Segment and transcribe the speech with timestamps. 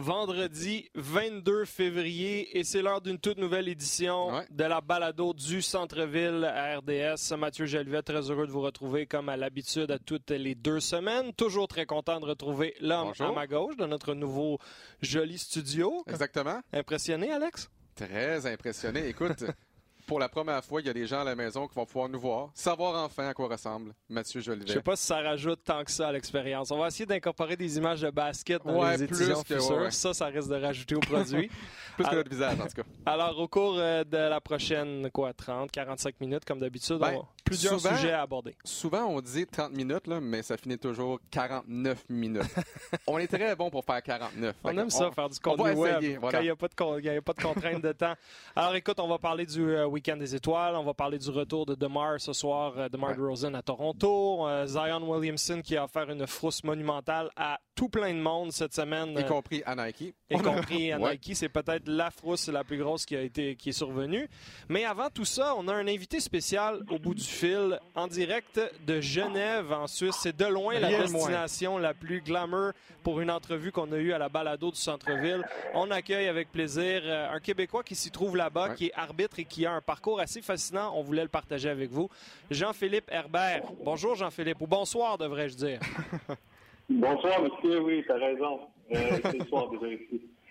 [0.00, 4.46] vendredi 22 février et c'est l'heure d'une toute nouvelle édition Ouais.
[4.50, 7.36] de la balado du centre-ville à RDS.
[7.38, 11.32] Mathieu Jolivet, très heureux de vous retrouver comme à l'habitude à toutes les deux semaines.
[11.34, 14.58] Toujours très content de retrouver l'homme à ma gauche de notre nouveau
[15.02, 16.02] joli studio.
[16.08, 16.60] Exactement.
[16.72, 17.68] Impressionné, Alex?
[17.94, 19.06] Très impressionné.
[19.08, 19.44] Écoute,
[20.10, 22.08] pour la première fois, il y a des gens à la maison qui vont pouvoir
[22.08, 24.80] nous voir, savoir enfin à quoi ressemble Mathieu Je sais Jolivet.
[24.82, 26.72] pas si ça rajoute tant que ça à l'expérience.
[26.72, 29.76] On va essayer d'incorporer des images de basket dans Ouais, les plus éditions que- futures.
[29.82, 29.90] ouais.
[29.92, 31.48] Ça, ça risque de rajouter au produit.
[31.96, 32.82] Plus que notre visage, en tout cas.
[33.06, 37.20] Alors, au cours euh, de la prochaine, quoi, 30, 45 minutes, comme d'habitude, Ben, on
[37.20, 38.56] a plusieurs souvent- sujets à aborder.
[38.64, 42.42] Souvent, on dit 30 minutes, là, mais ça finit toujours 49 minutes.
[43.06, 44.56] on est très bon pour faire 49.
[44.64, 46.38] On aime ça, faire du on va contenu web essayer, voilà.
[46.38, 48.14] quand il n'y a, pas de a pas contrainte de temps.
[48.56, 50.76] Alors, écoute, on va parler du euh, Week-end des étoiles.
[50.76, 53.16] On va parler du retour de DeMar ce soir, euh, DeMar Ouais.
[53.16, 54.48] DeRozan à Toronto.
[54.48, 58.72] Euh, Zion Williamson qui a offert une frousse monumentale à tout plein de monde cette
[58.74, 59.10] semaine.
[59.12, 60.14] Y euh, compris à Nike.
[60.30, 61.12] y compris à Ouais.
[61.12, 61.32] Nike.
[61.34, 64.26] C'est peut-être la frousse la plus grosse qui a été qui est survenue.
[64.70, 68.58] Mais avant tout ça, on a un invité spécial au bout du fil, en direct
[68.86, 70.16] de Genève, en Suisse.
[70.18, 70.98] C'est de loin la moins.
[71.00, 75.42] destination la plus glamour pour une entrevue qu'on a eue à la balado du centre-ville.
[75.74, 78.74] On accueille avec plaisir un Québécois qui s'y trouve là-bas, Ouais.
[78.76, 80.92] qui est arbitre et qui a un parcours assez fascinant.
[80.94, 82.08] On voulait le partager avec vous.
[82.48, 83.64] Jean-Philippe Herbert.
[83.84, 85.80] Bonjour Jean-Philippe, ou bonsoir devrais-je dire.
[86.88, 87.80] Bonsoir, monsieur.
[87.82, 88.60] Oui, t'as raison.
[88.92, 89.86] Euh, c'est soir déjà.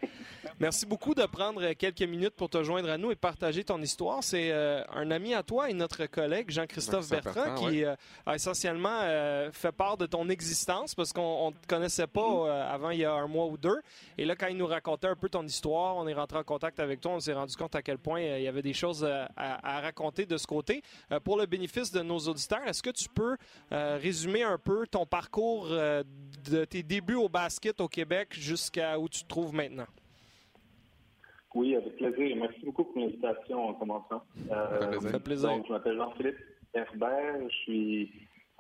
[0.59, 4.23] Merci beaucoup de prendre quelques minutes pour te joindre à nous et partager ton histoire.
[4.23, 8.36] C'est euh, un ami à toi et notre collègue Jean-Christophe Bertrand Bertrand, qui euh, a
[8.36, 12.89] essentiellement euh, fait part de ton existence parce qu'on ne te connaissait pas euh, avant
[12.89, 13.80] il y a un mois ou deux.
[14.17, 16.80] Et là, quand il nous racontait un peu ton histoire, on est rentré en contact
[16.80, 19.03] avec toi, on s'est rendu compte à quel point euh, il y avait des choses
[19.03, 20.81] euh, à, à raconter de ce côté.
[21.11, 23.38] Euh, pour le bénéfice de nos auditeurs, est-ce que tu peux
[23.72, 26.03] euh, résumer un peu ton parcours euh,
[26.50, 29.86] de tes débuts au basket au Québec jusqu'à où tu te trouves maintenant?
[31.55, 32.36] Oui, avec plaisir.
[32.38, 34.23] Merci beaucoup pour l'invitation en commençant.
[34.52, 35.02] Euh, Ça fait plaisir.
[35.02, 35.50] Ça fait plaisir.
[35.50, 36.38] Donc, je m'appelle Jean-Philippe
[36.73, 37.50] Herbert.
[37.50, 38.12] Je suis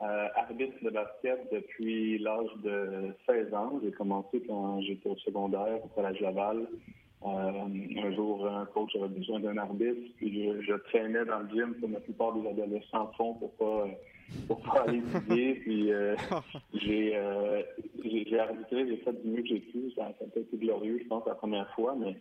[0.01, 3.79] euh, arbitre de basket depuis l'âge de 16 ans.
[3.83, 6.67] J'ai commencé quand j'étais au secondaire, au Collège Laval.
[7.21, 7.27] Euh,
[8.01, 11.75] un jour, un coach avait besoin d'un arbitre, puis je, je traînais dans le gym
[11.81, 13.87] comme la plupart des adolescents font pour pas
[14.47, 15.53] pour pas aller étudier.
[15.65, 16.15] Puis euh,
[16.73, 17.61] j'ai euh,
[18.05, 19.91] j'ai j'ai arbitré, j'ai fait du mieux que j'ai pu.
[19.97, 22.15] Ça, ça a été glorieux, je pense, la première fois, mais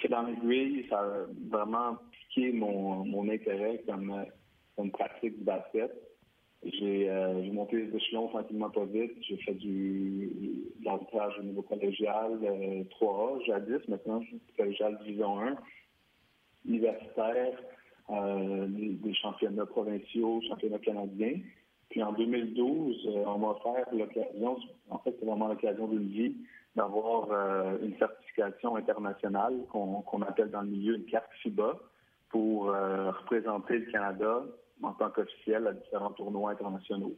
[0.00, 4.24] c'est dans l'aiguille, ça a vraiment piqué mon, intérêt comme,
[4.92, 5.92] pratique du basket.
[6.62, 9.12] J'ai euh, j'ai monté les échelons tranquillement pas vite.
[9.22, 10.30] J'ai fait du
[10.80, 14.22] de l'arbitrage au niveau collégial euh, 3A, jadis, maintenant
[14.56, 15.56] collégial division 1,
[16.66, 17.58] universitaire,
[18.10, 21.38] euh, des, championnats provinciaux, championnats canadiens.
[21.90, 24.56] Puis en 2012, euh, on m'a offert l'occasion,
[24.90, 26.36] en fait c'est vraiment l'occasion d'une vie,
[26.76, 27.28] d'avoir
[27.82, 27.94] une
[28.34, 31.78] certification internationale qu'on appelle dans le milieu une carte FIBA
[32.30, 34.42] pour euh, représenter le Canada
[34.82, 37.14] en tant qu'officiel à différents tournois internationaux.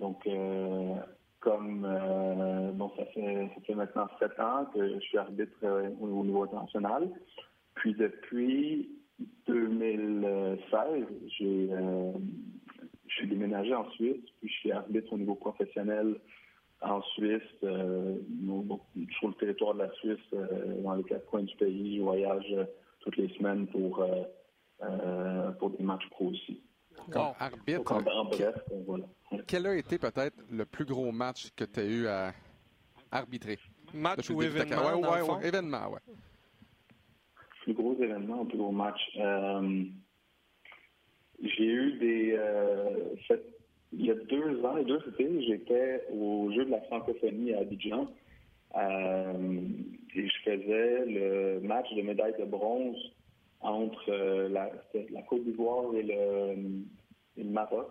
[0.00, 0.94] Donc, euh,
[1.40, 5.66] comme euh, ça fait, maintenant sept ans que je suis arbitre
[6.00, 7.10] au, au niveau international.
[7.74, 8.90] Puis depuis
[9.46, 11.04] 2016,
[11.38, 12.12] j'ai euh,
[13.08, 16.18] je suis déménagé en Suisse, puis je suis arbitre au niveau professionnel
[16.90, 18.16] en Suisse, euh,
[19.18, 21.96] sur le territoire de la Suisse, euh, dans les quatre coins du pays.
[21.96, 22.64] Je voyage euh,
[23.00, 24.22] toutes les semaines pour, euh,
[24.82, 26.62] euh, pour des matchs pro aussi.
[27.10, 28.54] Comme arbitre, Donc, en, en bref,
[28.86, 29.04] voilà.
[29.46, 32.32] quel a été peut-être le plus gros match que tu as eu à
[33.10, 33.58] arbitrer?
[33.94, 36.00] Match ou événement, dans Ouais, ouais, ouais, événement, ouais.
[37.62, 39.00] Plus gros événement, plus gros match.
[39.16, 39.84] Euh,
[41.40, 42.32] j'ai eu des.
[42.36, 43.55] euh, fait-
[43.98, 47.60] il y a deux ans, et deux étés, j'étais au Jeu de la francophonie à
[47.60, 48.08] Abidjan.
[48.76, 49.32] Euh,
[50.14, 52.96] et je faisais le match de médaille de bronze
[53.60, 54.70] entre euh, la,
[55.22, 57.88] Côte d'Ivoire et le, Maroc.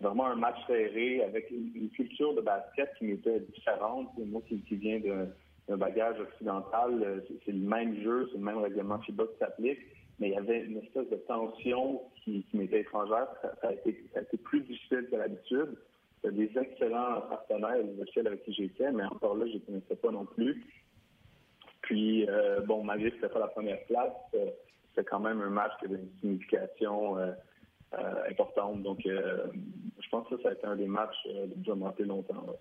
[0.00, 4.08] Vraiment un match serré avec une, culture de basket qui m'était différente.
[4.18, 5.00] Moi qui, viens
[5.68, 9.38] d'un bagage occidental, euh, c'est c'est le même jeu, c'est le même règlement FIBA qui
[9.38, 9.78] s'applique,
[10.18, 13.26] mais il y avait une espèce de tension qui, m'était étrangère.
[13.42, 15.76] Ça, ça a été, ça a été plus difficile que l'habitude.
[16.24, 20.10] Des excellents partenaires, les officiels avec qui j'étais, mais encore là, je ne connaissais pas
[20.10, 20.64] non plus.
[21.82, 24.46] Puis, euh, bon, malgré que ce pas la première place, euh,
[24.88, 27.32] c'était quand même un match qui avait une signification euh,
[27.92, 28.82] euh, importante.
[28.82, 32.42] Donc, je pense que ça, a été un des matchs de monter longtemps.
[32.46, 32.58] ouais.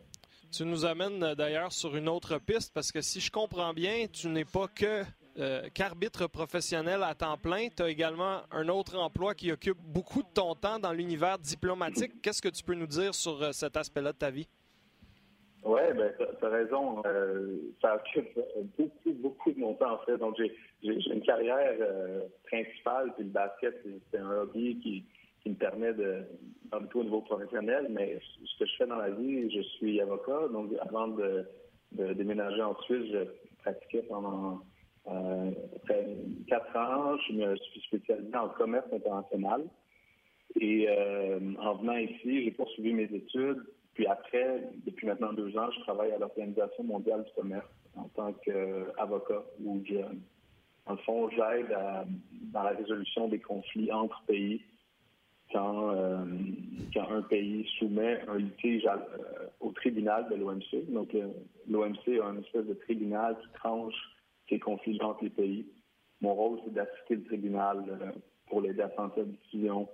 [0.52, 4.28] Tu nous amènes d'ailleurs sur une autre piste parce que si je comprends bien, tu
[4.28, 5.04] n'es pas que
[5.40, 7.68] euh, qu'arbitre professionnel à temps plein.
[7.76, 12.22] Tu as également un autre emploi qui occupe beaucoup de ton temps dans l'univers diplomatique.
[12.22, 14.48] Qu'est-ce que tu peux nous dire sur euh, cet aspect-là de ta vie?
[15.64, 17.02] Oui, ben, tu as, raison.
[17.08, 18.40] Euh, ça occupe
[18.78, 20.18] beaucoup, beaucoup de mon temps, en fait.
[20.18, 20.54] Donc, j'ai
[20.84, 21.80] une carrière
[22.44, 23.74] principale, puis le basket,
[24.12, 26.26] c'est un hobby qui, me permet de
[26.72, 27.88] d'habiter au niveau professionnel.
[27.90, 30.48] Mais ce que je fais dans la vie, je suis avocat.
[30.52, 31.44] Donc, avant de,
[31.94, 33.26] de déménager en Suisse, je
[33.64, 34.62] pratiquais pendant
[35.08, 35.52] euh,
[36.48, 37.18] quatre ans.
[37.28, 39.64] Je me suis spécialisé en commerce international.
[40.60, 43.64] Et euh, en venant ici, j'ai poursuivi mes études.
[43.94, 48.34] Puis après, depuis maintenant deux ans, je travaille à l'Organisation mondiale du commerce en tant
[48.34, 49.98] qu'avocat où je,
[50.86, 51.76] en fond, j'aide
[52.52, 54.62] dans la résolution des conflits entre pays
[55.52, 56.26] quand, euh,
[56.94, 60.92] quand un pays soumet un litige euh, au tribunal de l'OMC.
[60.92, 61.16] Donc,
[61.70, 63.96] l'OMC a un espèce de tribunal qui tranche
[64.50, 65.66] ces conflits entre les pays.
[66.22, 68.13] Mon rôle, c'est d'assister le tribunal
[68.48, 69.88] pour l'aider à prendre cette décision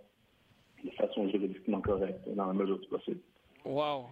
[0.84, 3.19] de façon juridiquement correcte, dans la mesure du possible.
[3.66, 4.07] Wow!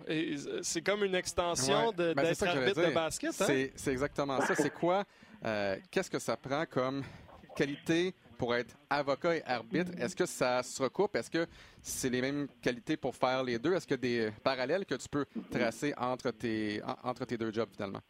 [0.61, 3.69] C'est comme une extension de, ben, d'être arbitre de basket, hein?
[3.75, 4.55] C'est, exactement ça.
[4.55, 5.05] C'est quoi?
[5.91, 7.03] qu'est-ce que ça prend comme
[7.55, 11.15] qualité pour être avocat et arbitre, est-ce que ça se recoupe?
[11.15, 11.47] Est-ce que
[11.81, 13.73] c'est les mêmes qualités pour faire les deux?
[13.73, 17.51] Est-ce qu'il y a des parallèles que tu peux tracer entre tes, entre tes deux
[17.51, 18.01] jobs finalement?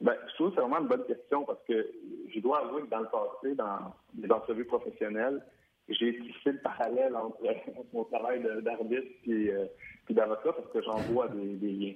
[0.00, 1.90] Ben, je trouve que c'est vraiment une bonne question parce que
[2.32, 5.42] je dois avouer que dans le passé, dans les entrevues professionnelles,
[5.88, 7.38] j'ai tissé le parallèle entre,
[7.92, 9.66] mon travail d'arbitre et, euh,
[10.10, 11.94] d'avocat parce que j'en vois des, liens.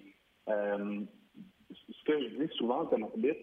[0.49, 1.01] Euh,
[1.71, 3.41] ce que je dis souvent comme arbitre,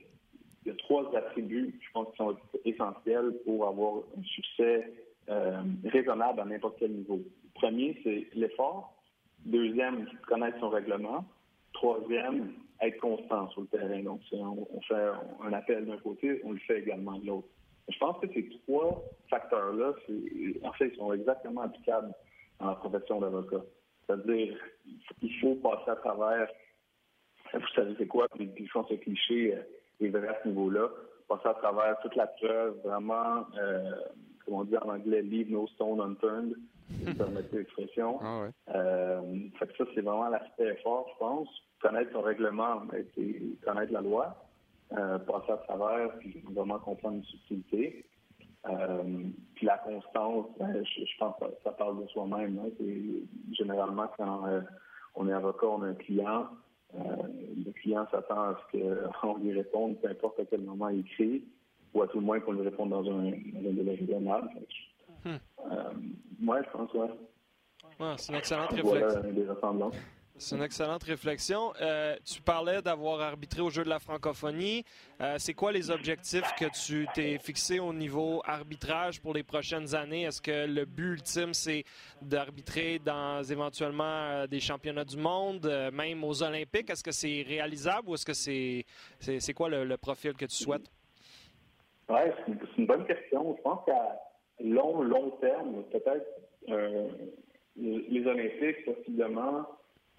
[0.66, 2.36] il y a trois attributs, je pense, qui sont
[2.66, 4.92] essentiels pour avoir un succès
[5.30, 7.22] euh, raisonnable à n'importe quel niveau.
[7.54, 8.94] Premier, c'est l'effort.
[9.46, 11.24] Deuxième, connaître son règlement.
[11.74, 14.02] Troisième, être constant sur le terrain.
[14.04, 15.10] Donc, si on, fait
[15.44, 17.48] un appel d'un côté, on le fait également de l'autre.
[17.90, 19.94] Je pense que ces trois facteurs-là,
[20.64, 22.14] en fait, ils sont exactement applicables
[22.60, 23.62] dans la profession d'avocat.
[24.06, 24.58] C'est-à-dire,
[25.22, 26.50] il faut passer à travers,
[27.54, 30.88] vous savez c'est quoi, puis ils font ce cliché, euh, est vrai à ce niveau-là.
[31.28, 33.92] Passer à travers toute la preuve, vraiment, euh,
[34.45, 36.56] comme on dit en anglais, leave no stone unturned,
[36.89, 38.19] si vous permettez l'expression.
[38.21, 39.21] Ah euh,
[39.57, 41.50] fait que ça, c'est vraiment l'aspect fort, je pense.
[41.81, 42.81] Connaître son règlement,
[43.15, 44.36] c'est connaître la loi,
[44.97, 48.06] euh, passer à travers, puis vraiment comprendre une subtilité.
[48.68, 49.03] Euh,
[49.56, 52.59] puis la constance, ben, je, pense que ça, parle de soi-même.
[52.59, 52.69] Hein.
[53.53, 54.44] Généralement, quand
[55.15, 56.47] on est avocat, on a un client,
[56.94, 58.77] le client s'attend à ce
[59.21, 61.45] qu'on lui réponde, peu importe à quel moment il écrit,
[61.94, 64.50] ou à tout le moins qu'on lui réponde dans un, délai raisonnable.
[65.25, 65.36] Hmm.
[65.71, 68.18] Euh, ouais, je pense, ouais.
[68.18, 69.91] c'est une excellente réflexion.
[70.39, 71.74] C'est une excellente réflexion.
[71.81, 74.86] Euh, tu parlais d'avoir arbitré au jeu de la francophonie.
[75.19, 79.94] Euh, c'est quoi les objectifs que tu t'es fixés au niveau arbitrage pour les prochaines
[79.95, 80.24] années?
[80.24, 81.83] Est-ce que le but ultime, c'est
[82.21, 86.89] d'arbitrer dans éventuellement euh, des championnats du monde, même aux Olympiques?
[86.89, 88.86] Est-ce que c'est réalisable ou est-ce que c'est
[89.19, 90.89] c'est quoi le, profil que tu souhaites?
[92.10, 93.56] Oui, c'est une, bonne question.
[93.58, 94.20] Je pense qu'à
[94.60, 96.26] long, long terme, peut-être
[97.76, 99.66] les Olympiques, possiblement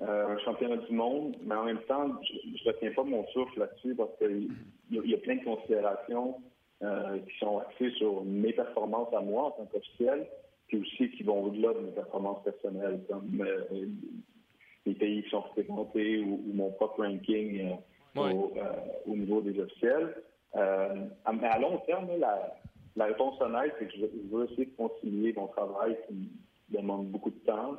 [0.03, 3.59] euh, un championnat du monde, mais en même temps, je ne retiens pas mon souffle
[3.59, 4.49] là-dessus parce qu'il
[4.91, 6.41] y, a plein de considérations
[6.83, 10.27] euh, qui sont axées sur mes performances à moi en tant qu'officiel,
[10.69, 13.87] puis aussi qui vont au-delà de mes performances personnelles, comme euh,
[14.87, 17.77] les pays qui sont représentés ou, mon propre ranking
[18.17, 20.15] au, niveau des officiels.
[20.55, 22.57] Mais à long terme, la,
[22.97, 26.31] la réponse honnête, c'est que je, veux essayer de concilier mon travail qui
[26.71, 27.77] demande beaucoup de temps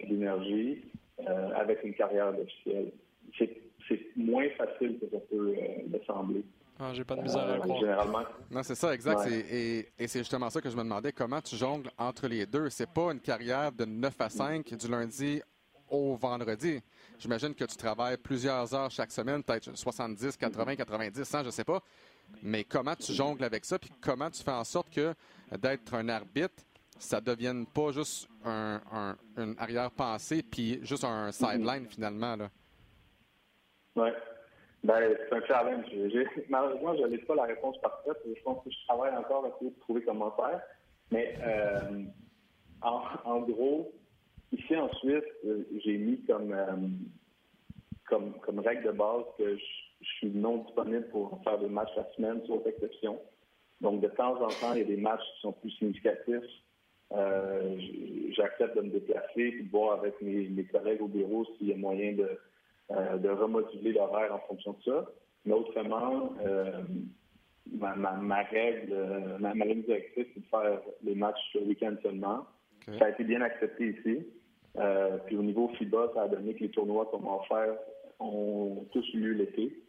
[0.00, 0.84] et d'énergie
[1.28, 2.90] euh, avec une carrière d'officiel.
[3.36, 6.44] C'est moins facile que ça peut euh, le sembler.
[6.80, 7.78] Ah, j'ai pas de misère à euh, croire.
[7.78, 8.22] Généralement.
[8.50, 9.28] Non, c'est ça, exact.
[9.30, 11.12] Et, c'est justement ça que je me demandais.
[11.12, 12.70] Comment tu jongles entre les deux?
[12.70, 15.42] C'est pas une carrière de 9 à 5 du lundi
[15.88, 16.80] au vendredi.
[17.22, 21.62] J'imagine que tu travailles plusieurs heures chaque semaine, peut-être 70, 80, 90, 100, je sais
[21.62, 21.80] pas.
[22.42, 23.78] Mais comment tu jongles avec ça?
[23.78, 25.14] Puis comment tu fais en sorte que
[25.56, 26.64] d'être un arbitre,
[26.98, 28.80] ça ne devienne pas juste un,
[29.36, 32.36] une arrière-pensée puis juste un sideline finalement.
[33.94, 34.08] Oui.
[34.82, 35.86] Ben, c'est un challenge.
[36.48, 38.16] Malheureusement, je n'ai pas la réponse parfaite.
[38.26, 40.60] Je pense que je travaille encore à essayer de trouver comment faire.
[41.12, 42.02] Mais euh,
[42.80, 43.92] en, gros,
[44.52, 46.76] ici en Suisse, euh, j'ai mis comme, euh,
[48.08, 49.64] comme, comme règle de base que je,
[50.00, 53.18] je, suis non disponible pour faire des matchs la semaine, sauf exception.
[53.80, 56.44] Donc, de temps en temps, il y a des matchs qui sont plus significatifs
[57.14, 57.76] euh,
[58.34, 61.76] j'accepte de me déplacer et de voir avec mes, collègues au bureau s'il y a
[61.76, 62.38] moyen de,
[62.90, 65.10] euh, de remoduler l'horaire en fonction de ça.
[65.44, 66.80] Mais autrement, euh,
[67.70, 68.94] ma, règle,
[69.40, 72.46] ma, ligne directrice, c'est de faire les matchs le week-end seulement.
[72.98, 74.26] Ça a été bien accepté ici.
[75.26, 77.76] Puis au niveau FIBA, ça a donné que les tournois qu'on va faire
[78.18, 79.82] ont tous eu lieu l'été.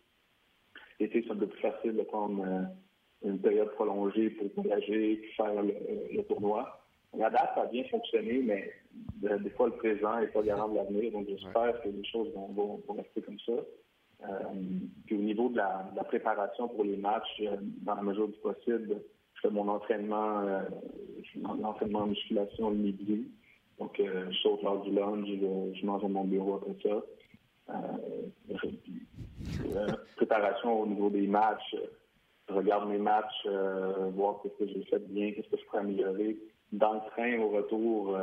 [1.00, 2.44] L'été, c'est un peu plus facile de prendre
[3.24, 6.82] une période prolongée pour voyager et faire le, tournoi.
[7.18, 8.72] La date, ça a bien fonctionné, mais
[9.22, 11.12] des fois, le présent n'est pas garant de l'avenir.
[11.12, 13.54] Donc, j'espère que les choses vont, rester comme ça.
[15.06, 17.42] puis au niveau de la, préparation pour les matchs,
[17.82, 19.02] dans la mesure du possible,
[19.36, 20.62] je fais mon entraînement, euh,
[21.62, 23.32] l'entraînement en musculation le midi.
[23.80, 27.02] Donc, euh, je saute l'heure du lunch, je, mange à mon bureau après ça.
[27.70, 28.56] Euh,
[29.76, 31.76] euh, préparation au niveau des matchs,
[32.50, 33.48] je regarde mes matchs,
[34.16, 36.38] voir ce que j'ai fait bien, qu'est-ce que je pourrais améliorer.
[36.72, 38.18] Dans le train, au retour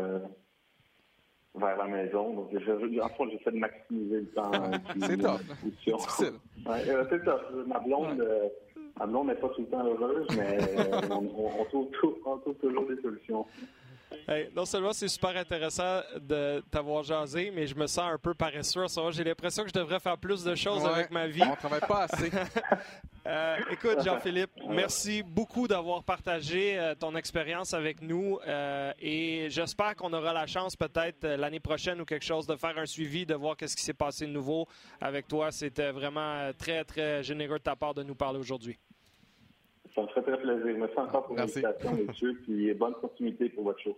[1.55, 2.35] vers la maison.
[2.35, 4.51] Donc, je, en fait, j'essaie de maximiser le temps.
[5.03, 5.41] c'est top.
[7.11, 7.67] C'est top.
[7.67, 8.25] Ma blonde,
[8.99, 10.59] ma blonde n'est pas tout le temps heureuse, mais
[11.11, 11.89] on, trouve,
[12.25, 13.47] on, trouve, toujours des solutions
[14.55, 18.85] non seulement c'est super intéressant de t'avoir jasé, mais je me sens un peu paresseux.
[19.11, 21.43] J'ai l'impression que je devrais faire plus de choses avec ma vie.
[21.43, 22.31] On travaille pas assez.
[23.27, 29.95] Euh, écoute, Jean-Philippe, merci beaucoup d'avoir partagé euh, ton expérience avec nous euh, et j'espère
[29.95, 33.35] qu'on aura la chance peut-être l'année prochaine ou quelque chose de faire un suivi, de
[33.35, 34.67] voir qu'est-ce qui s'est passé de nouveau
[35.03, 35.53] avec toi.
[35.53, 38.79] C'était vraiment très, très généreux de ta part de nous parler aujourd'hui.
[39.95, 40.77] Ça me ferait très plaisir.
[40.79, 43.97] Merci encore pour l'invitation, messieurs, puis bonne continuité pour votre show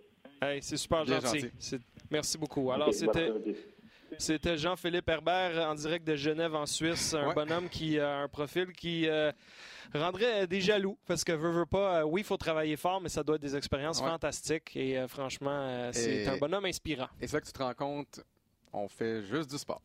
[0.61, 1.51] c'est super gentil.
[2.09, 2.71] Merci beaucoup.
[2.71, 3.31] Alors, c'était.
[4.19, 8.71] C'était Jean-Philippe Herbert en direct de Genève en Suisse, un bonhomme qui a un profil
[8.71, 9.31] qui euh,
[9.91, 12.01] rendrait des jaloux parce que veut, veut pas.
[12.01, 15.07] Euh, oui, il faut travailler fort, mais ça doit être des expériences fantastiques et euh,
[15.07, 17.07] franchement, c'est un bonhomme inspirant.
[17.19, 18.23] Et c'est là que tu te rends compte
[18.73, 19.81] on fait juste du sport.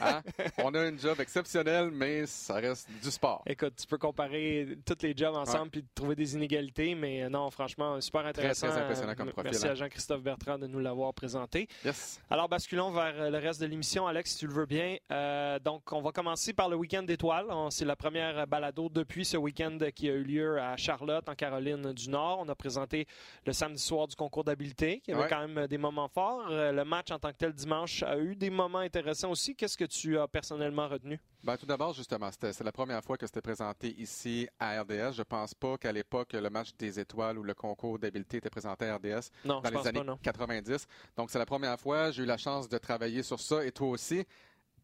[0.00, 0.22] Hein?
[0.58, 3.42] on a un job exceptionnel, mais ça reste du sport.
[3.46, 8.00] Écoute, tu peux comparer tous les jobs ensemble puis trouver des inégalités, mais non, franchement,
[8.00, 8.68] super intéressant.
[8.68, 9.50] Très, impressionnant comme profil.
[9.52, 9.74] Merci à hein.
[9.74, 11.68] Jean-Christophe Bertrand de nous l'avoir présenté.
[11.84, 12.20] Yes.
[12.30, 14.96] Alors, basculons vers le reste de l'émission, Alex, si tu le veux bien.
[15.10, 17.46] Euh, donc, on va commencer par le week-end d'étoiles.
[17.70, 21.92] C'est la première balado depuis ce week-end qui a eu lieu à Charlotte, en Caroline
[21.92, 22.40] du Nord.
[22.40, 23.06] On a présenté
[23.46, 26.46] le samedi soir du concours d'habileté, qui avait quand même des moments forts.
[26.50, 29.54] Euh, le match en tant que tel dimanche a eu des moments intéressants aussi.
[29.54, 31.20] Qu'est-ce que tu as personnellement retenu?
[31.42, 35.12] Ben, tout d'abord, justement, c'est la première fois que c'était présenté ici à RDS.
[35.12, 38.86] Je pense pas qu'à l'époque, le match des étoiles ou le concours d'habileté était présenté
[38.86, 40.86] à RDS dans les années 90.
[41.16, 42.10] Donc, c'est la première fois.
[42.10, 44.24] J'ai eu la chance de travailler sur ça et toi aussi.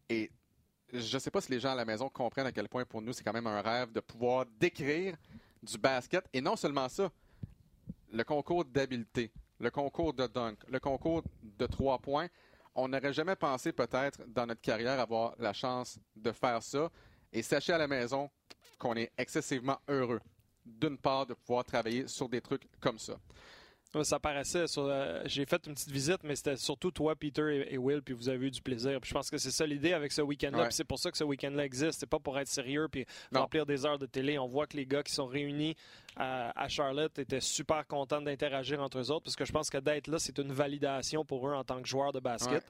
[0.09, 0.31] Et
[0.91, 3.01] je ne sais pas si les gens à la maison comprennent à quel point pour
[3.01, 5.15] nous, c'est quand même un rêve de pouvoir décrire
[5.61, 6.25] du basket.
[6.33, 7.11] Et non seulement ça,
[8.11, 12.27] le concours d'habileté, le concours de dunk, le concours de trois points
[12.79, 16.89] on n'aurait jamais pensé peut-être dans notre carrière avoir la chance de faire ça.
[17.31, 18.29] Et sachez à la maison
[18.77, 20.21] qu'on est excessivement heureux,
[20.65, 23.13] d'une part, de pouvoir travailler sur des trucs comme ça.
[24.03, 24.85] Ça paraissait sur.
[24.85, 28.29] Euh, j'ai fait une petite visite, mais c'était surtout toi, Peter et, Will, puis vous
[28.29, 28.99] avez eu du plaisir.
[29.01, 30.65] Puis je pense que c'est ça l'idée avec ce week-end-là.
[30.65, 31.99] Puis c'est pour ça que ce week-end-là existe.
[31.99, 34.37] C'est pas pour être sérieux puis remplir des heures de télé.
[34.37, 35.75] On voit que les gars qui sont réunis
[36.15, 40.07] à, Charlotte étaient super contents d'interagir entre eux autres, parce que je pense que d'être
[40.07, 42.63] là, c'est une validation pour eux en tant que joueurs de basket.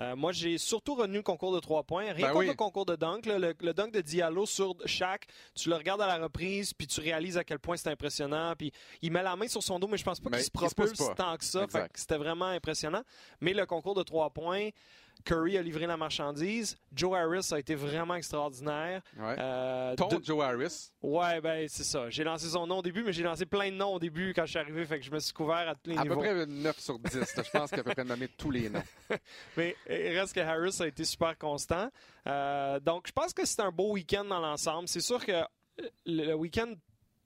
[0.00, 2.12] Euh, moi, j'ai surtout retenu le concours de trois points.
[2.12, 3.26] Rien ben contre le concours de dunk.
[3.26, 7.36] le, dunk de Diallo sur Shaq, tu le regardes à la reprise, puis tu réalises
[7.36, 8.54] à quel point c'est impressionnant.
[8.56, 8.72] Puis
[9.02, 11.36] il met la main sur son dos, mais je pense pas qu'il se propulse tant
[11.36, 11.66] que ça.
[11.94, 13.02] C'était vraiment impressionnant.
[13.40, 14.70] Mais le concours de trois points,
[15.24, 16.76] Curry a livré la marchandise.
[16.94, 19.02] Joe Harris a été vraiment extraordinaire.
[19.20, 20.90] Euh, Ton Joe Harris.
[21.02, 22.10] Ouais, ben c'est ça.
[22.10, 24.44] J'ai lancé son nom au début, mais j'ai lancé plein de noms au début quand
[24.44, 26.12] je suis arrivé, fait que je me suis couvert à tous les niveaux.
[26.12, 27.10] À peu près 9 sur 10.
[27.12, 28.82] je pense qu'il a à peu près nommé tous les noms.
[29.56, 31.88] mais il reste que Harris a été super constant.
[32.26, 34.88] Euh, donc, je pense que c'est un beau week-end dans l'ensemble.
[34.88, 35.42] C'est sûr que
[36.06, 36.72] le week-end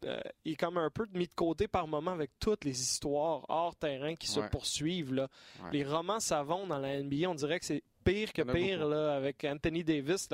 [0.07, 3.45] euh, il est comme un peu mis de côté par moment avec toutes les histoires
[3.49, 5.13] hors terrain qui se poursuivent.
[5.13, 5.29] Là.
[5.73, 9.45] Les romans savons dans la NBA, on dirait que c'est pire que pire là, avec
[9.45, 10.29] Anthony Davis,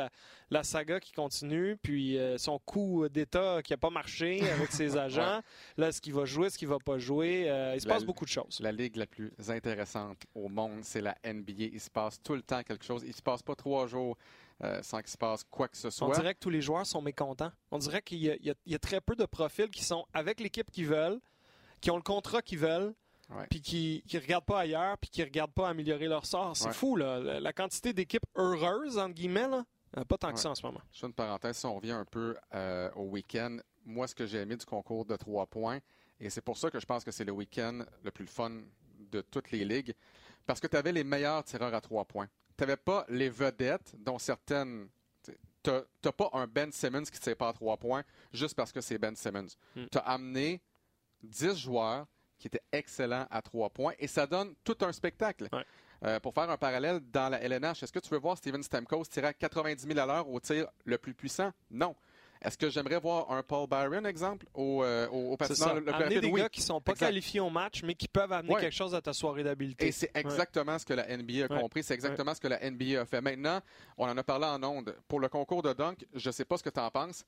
[0.51, 4.97] la, saga qui continue, puis euh, son coup d'État qui n'a pas marché avec ses
[4.99, 5.41] agents.
[5.79, 7.49] Là, ce qu'il va jouer, ce qu'il va pas jouer.
[7.49, 8.61] Euh, il se passe beaucoup de choses.
[8.61, 11.65] La ligue la plus intéressante au monde, c'est la NBA.
[11.73, 13.03] Il se passe tout le temps quelque chose.
[13.07, 14.17] Il se passe pas trois jours
[14.65, 16.07] euh, sans qu'il se passe quoi que ce soit.
[16.07, 17.51] On dirait que tous les joueurs sont mécontents.
[17.73, 21.21] On dirait qu'il y, a très peu de profils qui sont avec l'équipe qu'ils veulent,
[21.81, 22.95] qui ont le contrat qu'ils veulent,
[23.51, 26.57] puis qui ne regardent pas ailleurs, puis qui regardent pas améliorer leur sort.
[26.57, 27.41] C'est fou, là.
[27.41, 29.65] La, quantité d'équipes heureuses, entre guillemets, là,
[30.05, 30.81] pas tant que ça en ce moment.
[30.93, 34.27] Je fais une parenthèse, si on revient un peu euh, au week-end, moi, ce que
[34.27, 35.81] j'ai aimé du concours de trois points,
[36.21, 38.63] et c'est pour ça que je pense que c'est le week-end le plus fun
[39.11, 39.95] de toutes les ligues,
[40.47, 42.29] parce que tu avais les meilleurs tireurs à trois points
[42.63, 44.89] tu n'avais pas les vedettes, dont certaines.
[45.65, 48.81] Tu n'as pas un Ben Simmons qui ne pas à trois points juste parce que
[48.81, 49.49] c'est Ben Simmons.
[49.75, 49.87] Hmm.
[49.91, 50.61] Tu as amené
[51.25, 52.07] 10 joueurs
[52.39, 55.49] qui étaient excellents à trois points et ça donne tout un spectacle.
[56.05, 59.07] Euh, pour faire un parallèle dans la LNH, est-ce que tu veux voir Steven Stamkos
[59.07, 61.53] tirer à 90 000 à l'heure au tir le plus puissant?
[61.71, 61.97] Non.
[62.45, 66.21] Est-ce que j'aimerais voir un Paul Byron, exemple, au, euh, au, au patineur le, amener
[66.21, 66.41] des Oui.
[66.41, 67.07] gars qui sont pas Exact.
[67.07, 68.61] qualifiés au match, mais qui peuvent amener Ouais.
[68.61, 69.87] quelque chose à ta soirée d'habileté.
[69.87, 73.01] Et c'est exactement ce que la NBA a compris, c'est exactement ce que la NBA
[73.01, 73.21] a fait.
[73.21, 73.61] Maintenant,
[73.97, 74.97] on en a parlé en ondes.
[75.07, 77.25] Pour le concours de dunk, je ne sais pas ce que tu en penses.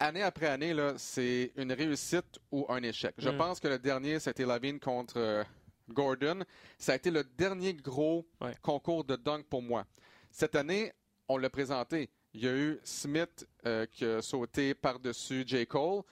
[0.00, 3.14] Année après année, c'est une réussite ou un échec.
[3.16, 3.38] Je Mm.
[3.38, 5.44] pense que le dernier, c'était Lavine contre euh,
[5.90, 6.40] Gordon.
[6.78, 8.54] Ça a été le dernier gros Ouais.
[8.60, 9.86] concours de dunk pour moi.
[10.32, 10.92] Cette année,
[11.28, 12.10] on l'a présenté.
[12.34, 15.66] Il y a eu Smith euh, qui a sauté par-dessus J.
[15.66, 16.02] Cole.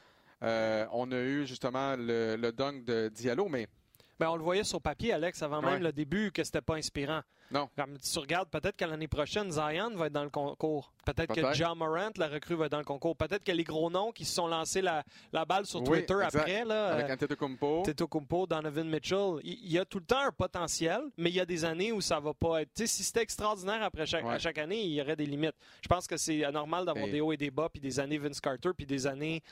[0.43, 3.67] Euh, on a eu justement le, le dunk de Diallo, mais
[4.19, 5.79] Ben, on le voyait sur papier, Alex, avant même Ouais.
[5.81, 7.23] le début, que c'était pas inspirant.
[7.53, 7.69] Non.
[7.77, 10.93] Comme tu regardes, peut-être que l'année prochaine, Zion va être dans le concours.
[11.05, 11.53] Peut-être que.
[11.55, 13.17] John Morant, la recrue, va être dans le concours.
[13.17, 16.15] Peut-être que les gros noms qui se sont lancés la, la balle sur Oui, Twitter
[16.25, 16.37] exact.
[16.37, 17.83] après, là, avec euh, Antetokounmpo.
[17.85, 21.41] Teto Kumpo, Donovan Mitchell, il y a tout le temps un potentiel, mais il y
[21.41, 22.71] a des années où ça va pas être.
[22.75, 24.35] Si c'était extraordinaire après chaque, Ouais.
[24.35, 25.57] à chaque année, il y aurait des limites.
[25.83, 28.41] Je pense que c'est normal d'avoir des hauts et des bas, puis des années Vince
[28.41, 29.43] Carter, puis des années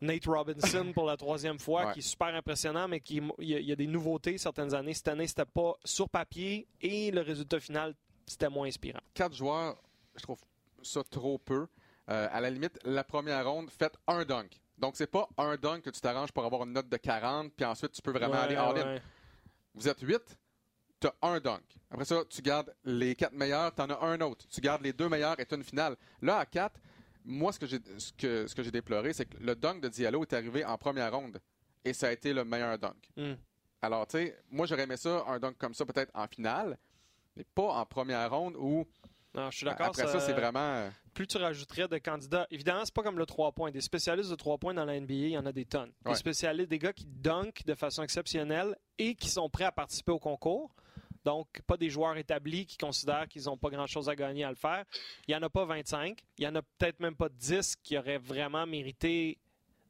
[0.00, 1.92] Nate Robinson pour la troisième fois, Ouais.
[1.94, 4.74] qui est super impressionnant, mais qui il y, a, il y a des nouveautés certaines
[4.74, 4.94] années.
[4.94, 7.94] Cette année, c'était pas sur papier et le résultat final,
[8.26, 9.00] c'était moins inspirant.
[9.14, 9.80] quatre joueurs,
[10.16, 10.40] je trouve
[10.82, 11.66] ça trop peu.
[12.10, 14.60] Euh, à la limite, la première ronde, faites un dunk.
[14.78, 17.66] Donc, c'est pas un dunk que tu t'arranges pour avoir une note de 40, puis
[17.66, 18.94] ensuite tu peux vraiment Ouais, aller all-in.
[18.94, 19.02] ouais.
[19.74, 20.20] Vous êtes 8,
[21.00, 21.62] tu as un dunk.
[21.90, 24.46] Après ça, tu gardes les quatre meilleurs, tu en as un autre.
[24.48, 25.96] Tu gardes les deux meilleurs et tu as une finale.
[26.22, 26.80] Là, à 4,
[27.28, 29.88] moi, ce que j'ai ce que, ce que j'ai déploré, c'est que le dunk de
[29.88, 31.38] Diallo est arrivé en première ronde.
[31.84, 32.96] Et ça a été le meilleur dunk.
[33.16, 33.34] Hmm.
[33.82, 36.76] Alors, tu sais, moi, j'aurais aimé ça, un dunk comme ça, peut-être en finale,
[37.36, 38.84] mais pas en première ronde où,
[39.34, 39.86] Non, je suis d'accord.
[39.86, 40.58] après ça, c'est vraiment...
[40.58, 42.46] euh, plus tu rajouterais de candidats.
[42.50, 43.70] Évidemment, c'est pas comme le 3 points.
[43.70, 45.92] Des spécialistes de 3 points dans la NBA, il y en a des tonnes.
[46.06, 50.12] Des spécialistes, des gars qui dunkent de façon exceptionnelle et qui sont prêts à participer
[50.12, 50.74] au concours.
[51.28, 54.56] Donc, pas des joueurs établis qui considèrent qu'ils n'ont pas grand-chose à gagner à le
[54.56, 54.84] faire.
[55.26, 56.18] Il n'y en a pas 25.
[56.38, 59.36] Il y en a peut-être même pas 10 qui auraient vraiment mérité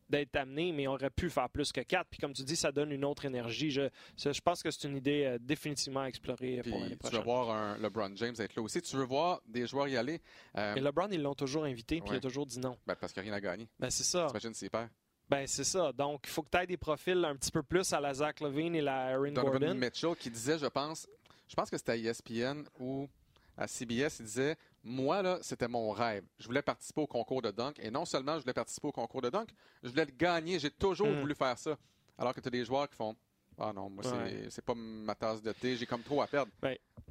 [0.09, 2.09] d'être amenés, mais on aurait pu faire plus que 4.
[2.11, 3.71] Puis comme tu dis, ça donne une autre énergie.
[3.71, 3.83] Je,
[4.17, 7.11] je pense que c'est une idée euh, définitivement à explorer Puis pour l'année tu veux
[7.11, 7.23] prochaine.
[7.25, 8.83] voir un LeBron James être là aussi.
[8.83, 10.21] Tu veux voir des joueurs y aller.
[10.57, 12.77] euh, Et LeBron, ils l'ont toujours invité, puis il a toujours dit non.
[12.87, 13.69] ben, parce qu'il n'y a rien à gagner.
[13.79, 14.27] Ben, c'est ça.
[14.27, 14.89] T'imagines s'il perd.
[15.29, 15.93] Ben, c'est ça.
[15.93, 18.41] Donc, il faut que tu aies des profils un petit peu plus à la Zach
[18.41, 19.75] Levine et la Aaron Donovan Gordon.
[19.75, 21.07] Mitchell qui disait, je pense,
[21.49, 23.09] je pense que c'était à ESPN ou
[23.57, 26.25] à CBS, il disait Moi, là, c'était mon rêve.
[26.39, 27.79] Je voulais participer au concours de dunk.
[27.81, 29.49] Et non seulement je voulais participer au concours de dunk,
[29.83, 30.59] je voulais le gagner.
[30.61, 31.21] J'ai toujours Mm.
[31.21, 31.77] voulu faire ça.
[32.17, 33.17] Alors que tu as des joueurs qui font
[33.61, 34.47] Ah non, moi, c'est- Ouais.
[34.51, 35.77] c'est pas ma tasse de thé.
[35.77, 36.53] J'ai comme trop à perdre.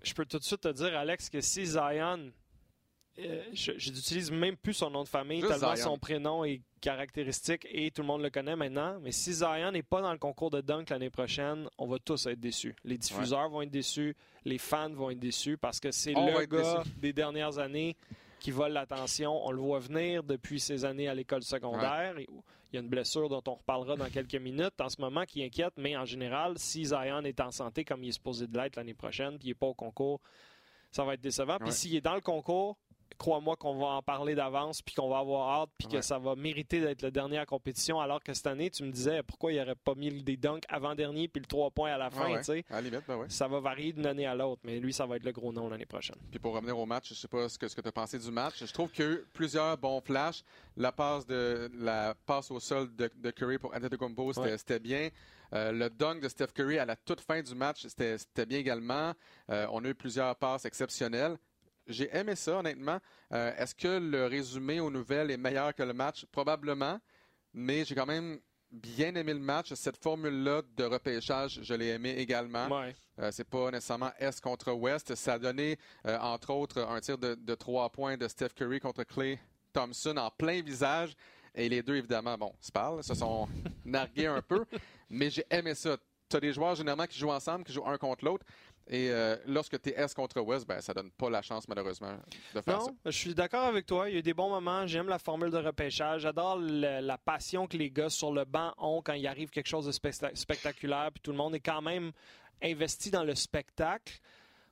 [0.02, 2.32] Je peux tout de suite te dire, Alex, que si Zion,
[3.18, 5.84] je je n'utilise même plus son nom de famille, Juste tellement Zion.
[5.92, 9.00] son prénom est caractéristique et tout le monde le connaît maintenant.
[9.02, 12.26] Mais si Zion n'est pas dans le concours de dunk l'année prochaine, on va tous
[12.28, 12.76] être déçus.
[12.84, 16.84] Les diffuseurs vont être déçus, les fans vont être déçus parce que c'est le gars
[16.98, 17.96] des dernières années
[18.40, 19.46] qui vole l'attention.
[19.46, 22.16] On le voit venir depuis ses années à l'école secondaire.
[22.20, 25.42] Il y a une blessure dont on reparlera dans quelques minutes en ce moment qui
[25.44, 28.76] inquiète, mais en général, si Zion est en santé comme il est supposé de l'être
[28.76, 30.22] l'année prochaine, puis il n'est pas au concours,
[30.92, 31.58] ça va être décevant.
[31.60, 32.78] Puis s'il est dans le concours,
[33.18, 36.36] crois-moi qu'on va en parler d'avance, puis qu'on va avoir hâte, puis que ça va
[36.36, 39.76] mériter d'être la dernière compétition, alors que cette année, tu me disais pourquoi il n'aurait
[39.76, 42.66] pas mis des dunks avant-dernier, puis le 3 points à la fin, Ouais, tu sais?
[42.70, 43.26] À la limite, ben ouais.
[43.30, 45.70] Ça va varier d'une année à l'autre, mais lui, ça va être le gros nom
[45.70, 46.18] l'année prochaine.
[46.30, 48.18] Puis pour revenir au match, je sais pas ce que, ce que tu as pensé
[48.20, 48.64] du match.
[48.66, 50.44] Je trouve qu'il y a eu plusieurs bons flashs.
[50.76, 55.10] La passe de la passe au sol de, de Curry pour Antetokounmpo, c'était bien.
[55.54, 58.60] Euh, le dunk de Steph Curry à la toute fin du match, c'était c'était bien
[58.60, 59.14] également.
[59.50, 61.38] Euh, on a eu plusieurs passes exceptionnelles.
[61.88, 63.00] J'ai aimé ça, honnêtement.
[63.34, 66.26] Euh, Est-ce que le résumé aux nouvelles est meilleur que le match?
[66.32, 67.00] Probablement.
[67.54, 68.40] Mais j'ai quand même
[68.72, 69.74] bien aimé le match.
[69.74, 72.68] Cette formule-là de repêchage, je l'ai aimé également.
[72.68, 72.96] Ouais.
[73.20, 75.16] Euh, c'est pas nécessairement Est contre Ouest.
[75.16, 78.80] Ça a donné, euh, entre autres, un tir de, de trois points de Steph Curry
[78.80, 79.40] contre Clay
[79.74, 81.16] Thompson en plein visage.
[81.56, 83.48] Et les deux, évidemment, bon, se parlent, se sont
[83.86, 84.66] nargués un peu.
[85.10, 85.98] Mais j'ai aimé ça.
[86.30, 88.46] Tu as des joueurs généralement qui jouent ensemble, qui jouent un contre l'autre.
[88.90, 92.16] Et euh, lorsque tu es Est contre Ouest, ben, ça donne pas la chance, malheureusement,
[92.56, 92.90] de faire ça.
[92.92, 94.10] Non, je suis d'accord avec toi.
[94.10, 94.88] Il y a eu des bons moments.
[94.88, 96.22] J'aime la formule de repêchage.
[96.22, 99.86] J'adore la passion que les gars sur le banc ont quand il arrive quelque chose
[99.88, 101.10] de specta- spectaculaire.
[101.14, 102.12] Puis tout le monde est quand même
[102.64, 104.20] investi dans le spectacle.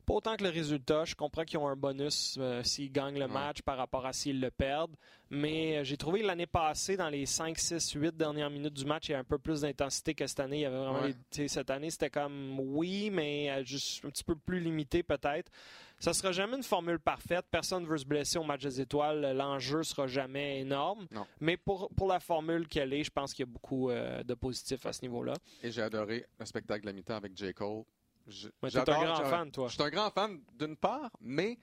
[0.05, 1.03] Pas autant que le résultat.
[1.05, 3.31] Je comprends qu'ils ont un bonus euh, s'ils gagnent le Ouais.
[3.31, 4.95] match par rapport à s'ils le perdent.
[5.31, 9.09] Mais euh, j'ai trouvé l'année passée, dans les 5, 6, 8 dernières minutes du match,
[9.09, 10.57] il y a un peu plus d'intensité que cette année.
[10.57, 11.07] Il y avait vraiment Ouais.
[11.09, 14.59] les- tu sais, cette année, c'était comme oui, mais euh, juste un petit peu plus
[14.59, 15.51] limité peut-être.
[15.97, 17.45] Ça sera jamais une formule parfaite.
[17.49, 19.35] Personne ne veut se blesser au match des étoiles.
[19.35, 21.07] L'enjeu sera jamais énorme.
[21.11, 21.25] Non.
[21.39, 24.33] Mais pour, pour la formule qu'elle est, je pense qu'il y a beaucoup euh, de
[24.35, 25.33] positifs à ce niveau-là.
[25.63, 27.53] Et j'ai adoré le spectacle de la mi-temps avec J.
[27.53, 27.83] Cole.
[28.27, 29.67] Je- un grand fan, toi.
[29.67, 31.57] Je suis un grand fan d'une part, mais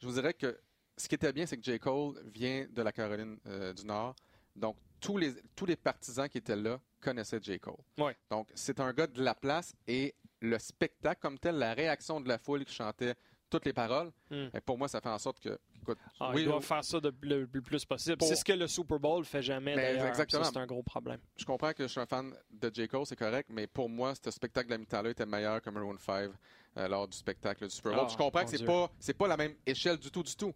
[0.00, 0.58] je vous dirais que
[0.96, 1.78] ce qui était bien, c'est que J.
[1.78, 4.14] Cole vient de la Caroline euh, du Nord.
[4.54, 7.60] Donc, tous les, tous les partisans qui étaient là connaissaient J.
[7.60, 7.76] Cole.
[7.98, 8.16] Ouais.
[8.30, 12.28] Donc, c'est un gars de la place et le spectacle comme tel, la réaction de
[12.28, 13.14] la foule qui chantait
[13.50, 14.48] toutes les paroles, Hmm.
[14.52, 15.58] ben, pour moi, ça fait en sorte que,
[15.92, 18.16] écoute, Ah, oui, doivent euh, faire ça de- le, le plus possible.
[18.16, 20.44] Pour- C'est ce que le Super Bowl fait jamais, Ben, exactement.
[20.44, 21.18] C'est un gros problème.
[21.36, 22.88] je comprends que je suis un fan de J.
[22.88, 25.96] Cole, c'est correct, mais pour moi, ce spectacle de la mi-temps-là était meilleur que Maroon
[25.98, 26.30] 5
[26.78, 28.02] euh, lors du spectacle du Super Bowl.
[28.06, 30.52] Ah, je comprends que c'est pas, c'est pas la même échelle du tout, du tout.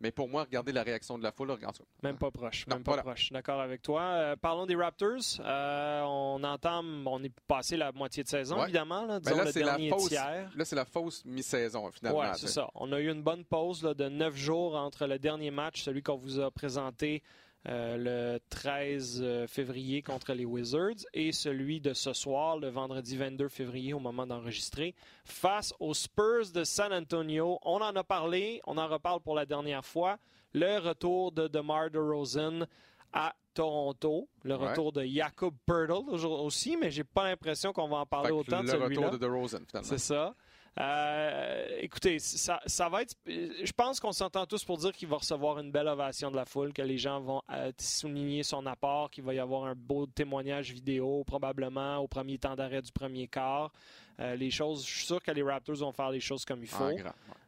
[0.00, 1.50] Mais pour moi, regardez la réaction de la foule.
[1.50, 1.84] Regarde ça.
[2.02, 2.66] Même pas proche.
[2.66, 3.02] Non, Même pas voilà.
[3.02, 3.30] proche.
[3.32, 4.00] D'accord avec toi.
[4.02, 5.20] Euh, parlons des Raptors.
[5.40, 8.64] Euh, on entame, on est passé la moitié de saison, Ouais.
[8.64, 9.04] évidemment.
[9.04, 10.50] Là, Ben disons là, le c'est la dernier fausse, tiers.
[10.56, 12.32] là, c'est la fausse mi-saison, finalement.
[12.32, 12.68] Tu c'est ça.
[12.74, 16.02] On a eu une bonne pause là, de neuf jours entre le dernier match, celui
[16.02, 17.22] qu'on vous a présenté
[17.68, 17.96] euh,
[18.34, 23.48] le 13 euh, février contre les Wizards, et celui de ce soir, le vendredi 22
[23.48, 24.94] février, au moment d'enregistrer,
[25.24, 27.58] face aux Spurs de San Antonio.
[27.62, 30.18] On en a parlé, on en reparle pour la dernière fois.
[30.54, 32.64] Le retour de DeMar DeRozan
[33.12, 34.68] à Toronto, le Ouais.
[34.68, 35.92] retour de Jakob Pertl
[36.24, 39.58] aussi, mais j'ai pas l'impression qu'on va en parler autant de le retour de DeRozan,
[39.68, 39.88] finalement.
[39.88, 40.34] C'est ça.
[40.78, 43.14] Euh, écoutez, ça, ça va être.
[43.26, 46.44] Je pense qu'on s'entend tous pour dire qu'il va recevoir une belle ovation de la
[46.44, 50.06] foule, que les gens vont euh, souligner son apport, qu'il va y avoir un beau
[50.06, 53.72] témoignage vidéo, probablement au premier temps d'arrêt du premier quart.
[54.20, 56.68] Euh, les choses, je suis sûr que les Raptors vont faire les choses comme il
[56.68, 56.84] faut.
[56.84, 57.02] Ouais.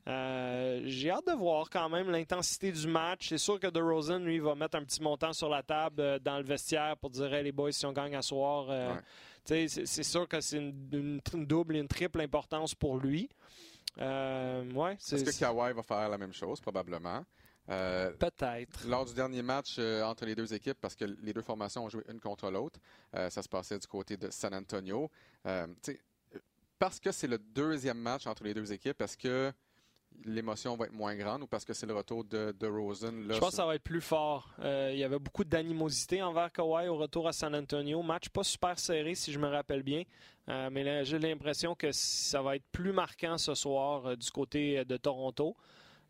[0.08, 3.28] Euh, J'ai hâte de voir quand même l'intensité du match.
[3.28, 6.44] C'est sûr que DeRozan, lui, va mettre un petit montant sur la table dans le
[6.44, 9.00] vestiaire pour dire Hey, les boys, si on gagne à soir, Ouais.
[9.44, 13.28] C'est sûr que c'est une, une double et une triple importance pour lui.
[13.98, 17.24] Euh, ouais, Est-ce que Kawhi va faire la même chose, probablement?
[17.68, 18.86] Euh, peut-être.
[18.88, 21.88] Lors du dernier match euh, entre les deux équipes, parce que les deux formations ont
[21.88, 22.80] joué une contre l'autre,
[23.14, 25.10] euh, ça se passait du côté de San Antonio.
[26.78, 29.52] Parce que c'est le deuxième match entre les deux équipes, est-ce que
[30.24, 33.26] l'émotion va être moins grande ou parce que c'est le retour de, de Rosen?
[33.26, 34.50] Là, Je pense que ça va être plus fort.
[34.60, 38.02] Euh, il y avait beaucoup d'animosité envers Kawhi au retour à San Antonio.
[38.02, 40.02] Match pas super serré, si je me rappelle bien.
[40.48, 44.30] Euh, mais là, j'ai l'impression que ça va être plus marquant ce soir euh, du
[44.30, 45.56] côté de Toronto.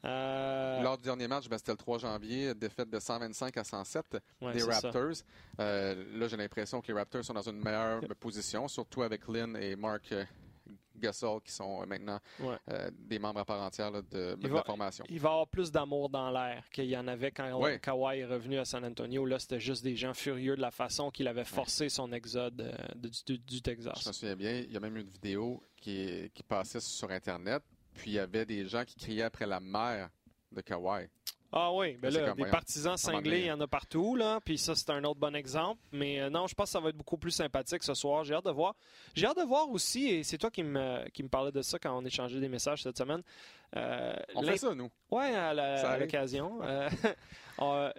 [0.05, 4.53] Lors du dernier match, ben, c'était le 3 janvier, défaite de 125 à 107 ouais,
[4.53, 4.63] des.
[4.65, 5.23] Raptors.
[5.59, 9.77] Là, j'ai l'impression que les Raptors sont dans une meilleure position, surtout avec Lynn et
[9.77, 10.13] Mark
[11.03, 12.57] Gasol qui sont euh, maintenant Ouais.
[12.71, 15.05] euh, des membres à part entière là, de, la formation.
[15.09, 17.79] Il va y avoir plus d'amour dans l'air qu'il y en avait quand Ouais.
[17.81, 19.27] Kawhi est revenu à San Antonio.
[19.27, 22.73] Là, c'était juste des gens furieux de la façon qu'il avait forcé son exode euh,
[22.95, 24.13] de- du, du Je me Texas.
[24.13, 27.63] souviens bien, il y a même une vidéo qui, qui passait sur Internet,
[27.95, 30.09] puis il y avait des gens qui criaient après la mère
[30.53, 31.09] de Kawhi.
[31.55, 34.41] Ah oui, ben là, des partisans cinglés, il y en a partout, là.
[34.43, 35.79] Puis ça, c'est un autre bon exemple.
[35.93, 38.25] Mais euh, non, je pense que ça va être beaucoup plus sympathique ce soir.
[38.25, 38.75] J'ai hâte de voir.
[39.15, 41.79] J'ai hâte de voir aussi, et c'est toi qui me, qui me parlais de ça
[41.79, 43.23] quand on échangeait des messages cette semaine.
[43.77, 44.91] Euh, On fait ça, nous.
[45.11, 46.61] Oui, à l'occasion.
[46.63, 46.89] Euh,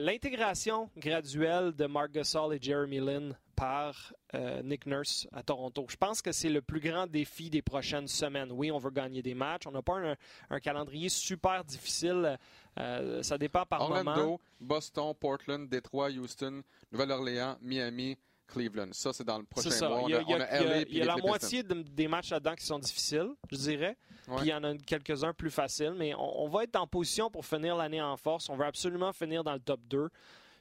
[0.00, 5.84] L'intégration graduelle de Mark Gasol et Jeremy Lin par euh, Nick Nurse à Toronto.
[5.90, 8.50] Je pense que c'est le plus grand défi des prochaines semaines.
[8.52, 9.66] Oui, on veut gagner des matchs.
[9.66, 10.16] On n'a pas un,
[10.48, 12.38] un calendrier super difficile.
[12.78, 14.10] Euh, ça dépend par moment.
[14.12, 18.88] Orlando, Boston, Portland, Détroit, Houston, Nouvelle-Orléans, Miami, Cleveland.
[18.92, 19.88] Ça, c'est dans le prochain ça.
[19.90, 20.04] mois.
[20.08, 21.28] Il y a, on LA il puis y a les la Clippers.
[21.28, 23.96] moitié de- des matchs là-dedans qui sont difficiles, je dirais.
[24.26, 24.36] Ouais.
[24.38, 25.94] Puis il y en a quelques-uns plus faciles.
[25.98, 28.48] Mais on, on va être en position pour finir l'année en force.
[28.48, 30.08] On veut absolument finir dans le top 2.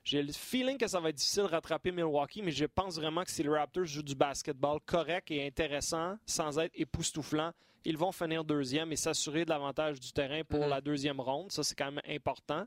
[0.04, 3.24] J'ai le feeling que ça va être difficile de rattraper Milwaukee, mais je pense vraiment
[3.24, 7.52] que si les Raptors jouent du basketball correct et intéressant, sans être époustouflant,
[7.86, 10.70] ils vont finir deuxième et s'assurer de l'avantage du terrain pour Mhm.
[10.70, 11.52] la deuxième ronde.
[11.52, 12.66] Ça, c'est quand même important.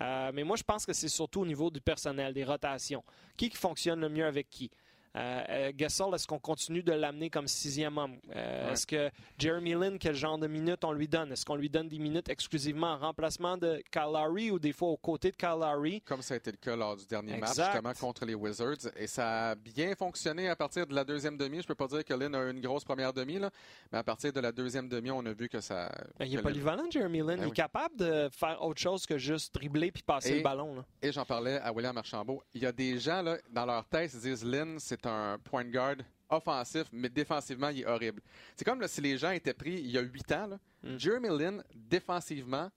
[0.00, 3.02] Euh, mais moi, je pense que c'est surtout au niveau du personnel, des rotations.
[3.36, 4.70] Qui, qui fonctionne le mieux avec qui?
[5.16, 8.16] Euh, euh, Gasol, est-ce qu'on continue de l'amener comme sixième homme?
[8.34, 8.72] Euh, Ouais.
[8.72, 11.32] Est-ce que Jeremy Lin, quel genre de minutes on lui donne?
[11.32, 14.96] Est-ce qu'on lui donne des minutes exclusivement en remplacement de Lowry ou des fois aux
[14.96, 16.00] côtés de Lowry?
[16.02, 18.88] Comme ça a été le cas lors du dernier match, justement, contre les Wizards.
[18.96, 21.62] Et ça a bien fonctionné à partir de la deuxième demi.
[21.62, 23.50] Je peux pas dire que Lynn a eu une grosse première demi, là,
[23.92, 25.90] mais à partir de la deuxième demi, on a vu que ça.
[26.18, 27.26] Ben, il est polyvalent, Jeremy Lin.
[27.26, 27.52] Ben il est oui.
[27.52, 30.76] capable de faire autre chose que juste dribbler puis passer Et- le ballon.
[30.76, 30.84] là.
[31.02, 32.42] Et j'en parlais à William Archambault.
[32.54, 35.64] Il y a des gens, là, dans leur tête, ils disent Lynn, c'est un point
[35.64, 35.96] guard
[36.30, 38.20] offensif, mais défensivement, il est horrible.
[38.56, 40.46] C'est comme là, si les gens étaient pris il y a huit ans.
[40.48, 40.96] Là, Mm.
[40.96, 42.70] Jeremy Lin, défensivement,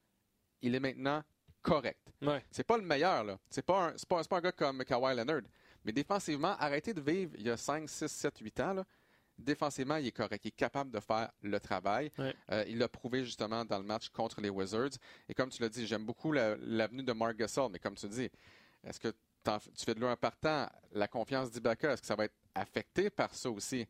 [0.62, 1.24] il est maintenant
[1.62, 2.00] correct.
[2.22, 2.44] Ouais.
[2.50, 3.38] C'est pas le meilleur, là.
[3.50, 5.42] C'est pas, un- c'est pas, c'est pas un gars comme Kawhi Leonard.
[5.86, 8.86] Mais défensivement, arrêtez de vivre il y a 5, 6, 7, 8 ans, là.
[9.38, 10.44] Défensivement, il est correct.
[10.46, 12.12] Il est capable de faire le travail.
[12.18, 12.36] Ouais.
[12.52, 14.98] Euh, il l'a prouvé justement dans le match contre les Wizards.
[15.30, 17.72] Et comme tu l'as dit, j'aime beaucoup la- l'avenue de Mark Gasol.
[17.72, 18.30] Mais comme tu dis,
[18.84, 20.68] est-ce que tu fais de lui un partant?
[20.94, 23.88] La confiance d'Ibaka, est-ce que ça va être affecté par ça aussi?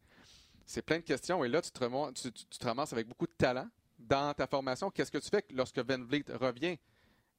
[0.64, 1.44] c'est plein de questions.
[1.44, 3.68] Et là, tu te, remon- tu- tu- tu te ramasses avec beaucoup de talent
[4.00, 4.90] dans ta formation.
[4.90, 6.78] Qu'est-ce que tu fais lorsque Van Vliet revient?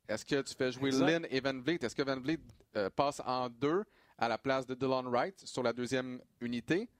[0.06, 1.06] Est-ce que tu fais jouer Exact.
[1.06, 1.78] Lynn et Van Vliet?
[1.82, 2.40] Est-ce que Van Vliet
[2.76, 3.84] euh, passe en deux
[4.18, 6.90] à la place de Dylan Wright sur la deuxième unité?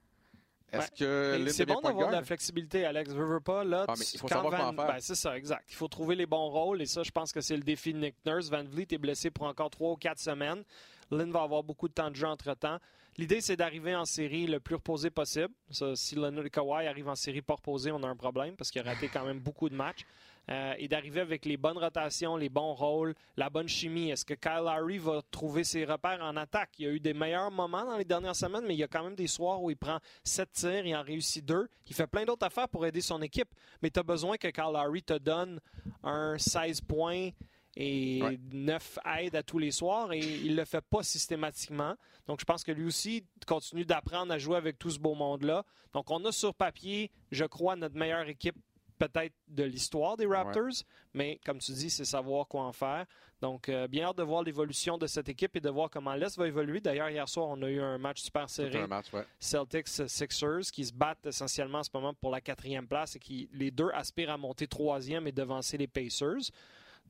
[0.72, 3.11] Est-ce que C'est bon d'avoir de la flexibilité, Alex.
[3.12, 4.94] Veux, veux pas, là, Ah, mais il faut savoir Van- comment faire.
[4.94, 5.66] ben, c'est ça, exact.
[5.68, 7.98] Il faut trouver les bons rôles et ça, je pense que c'est le défi de
[7.98, 8.48] Nick Nurse.
[8.48, 10.64] Van Vliet est blessé pour encore trois ou quatre semaines.
[11.12, 12.79] Lynn va avoir beaucoup de temps de jeu entre-temps.
[13.18, 15.53] L'idée, c'est d'arriver en série le plus reposé possible.
[15.94, 18.85] Si Leonard Kawhi arrive en série pas reposé, on a un problème parce qu'il a
[18.85, 20.07] raté quand même beaucoup de matchs.
[20.51, 24.11] Euh, et d'arriver avec les bonnes rotations, les bons rôles, la bonne chimie.
[24.11, 26.70] Est-ce que Kyle Lowry va trouver ses repères en attaque?
[26.79, 28.88] Il y a eu des meilleurs moments dans les dernières semaines, mais il y a
[28.88, 31.68] quand même des soirs où il prend sept tirs, il en réussit deux.
[31.87, 33.51] Il fait plein d'autres affaires pour aider son équipe.
[33.83, 35.61] Mais tu as besoin que Kyle Lowry te donne
[36.03, 37.31] un 16 points
[37.76, 38.38] et Ouais.
[38.52, 41.94] 9 aides à tous les soirs et il le fait pas systématiquement.
[42.26, 45.64] Donc je pense que lui aussi continue d'apprendre à jouer avec tout ce beau monde-là.
[45.92, 48.56] Donc on a sur papier, je crois, notre meilleure équipe
[48.98, 53.04] peut-être de l'histoire des Raptors, mais comme tu dis, c'est savoir quoi en faire.
[53.40, 56.37] Donc, euh, bien hâte de voir l'évolution de cette équipe et de voir comment l'Est
[56.38, 56.80] va évoluer.
[56.80, 58.78] D'ailleurs, hier soir, on a eu un match super serré.
[58.78, 59.24] un match, ouais.
[59.40, 63.72] Celtics-Sixers qui se battent essentiellement en ce moment pour la quatrième place et qui, les
[63.72, 66.50] deux, aspirent à monter troisième et devancer les Pacers.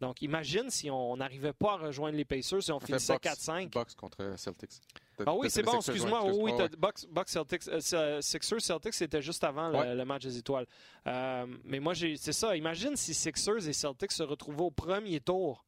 [0.00, 3.70] Donc, imagine si on n'arrivait pas à rejoindre les Pacers et on finissait Bucks- 4-5.
[3.72, 4.70] Bucks contre Celtics.
[5.16, 6.24] T'as- Ah oui, c'est bon, excuse-moi.
[6.24, 9.94] ouais, Oui, t'as Bucks, Bucks Celtics, euh, euh, Sixers Celtics, c'était juste avant le, Ouais.
[9.94, 10.66] le match des étoiles.
[11.07, 12.57] Euh, mais moi, c'est ça.
[12.57, 15.64] Imagine si Sixers et Celtics se retrouvaient au premier tour,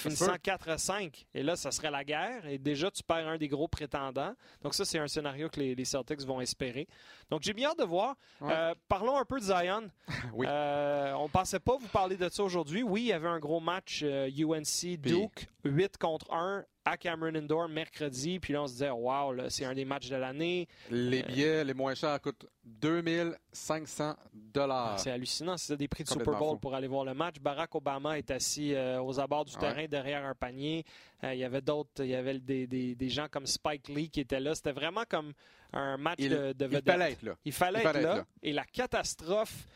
[0.00, 0.38] finissant peut.
[0.38, 1.26] 4 à 5.
[1.34, 2.46] Et là, ça serait la guerre.
[2.46, 4.34] Et déjà, tu perds un des gros prétendants.
[4.62, 6.88] Donc, ça, c'est un scénario que les, les Celtics vont espérer.
[7.30, 8.16] Donc, j'ai bien hâte de voir.
[8.40, 8.52] Ouais.
[8.52, 9.90] Euh, parlons un peu de Zion.
[10.32, 10.46] Oui.
[10.48, 12.82] Euh, on pensait pas vous parler de ça aujourd'hui.
[12.82, 17.34] Oui, il y avait un gros match euh, UNC Duke, 8 contre 1 à Cameron
[17.34, 18.38] Indoor mercredi.
[18.40, 20.66] Puis là, on se disait, wow, c'est un des matchs de l'année.
[20.90, 24.92] Les billets les moins chers coûtent 2500 dollars.
[24.94, 25.56] Ah, C'est hallucinant.
[25.56, 26.58] C'était des prix de Super Bowl fou.
[26.58, 27.36] pour aller voir le match.
[27.40, 29.60] Barack Obama est assis euh, aux abords du Ouais.
[29.60, 30.84] terrain derrière un panier.
[31.24, 34.08] Euh, il y avait d'autres, il y avait des, des- des gens comme Spike Lee
[34.10, 34.54] qui étaient là.
[34.54, 35.32] C'était vraiment comme
[35.72, 37.34] un match Il- de, de Il fallait être là.
[37.44, 38.24] Il fallait Il être fallait là, être là.
[38.42, 39.66] Et la catastrophe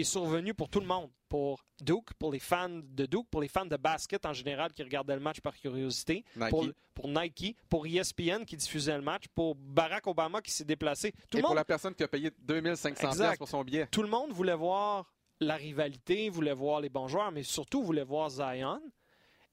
[0.00, 1.10] est survenue pour tout le monde.
[1.28, 4.82] Pour Duke, pour les fans de Duke, pour les fans de basket en général qui
[4.82, 6.48] regardaient le match par curiosité, Nike.
[6.50, 11.12] pour, pour Nike, pour ESPN qui diffusait le match, pour Barack Obama qui s'est déplacé.
[11.28, 13.26] Tout Et le pour monde la personne qui a payé 2500 Exact.
[13.28, 13.86] pièces pour son billet.
[13.90, 18.04] tout le monde voulait voir la rivalité, voulait voir les bons joueurs, mais surtout voulait
[18.04, 18.80] voir Zion.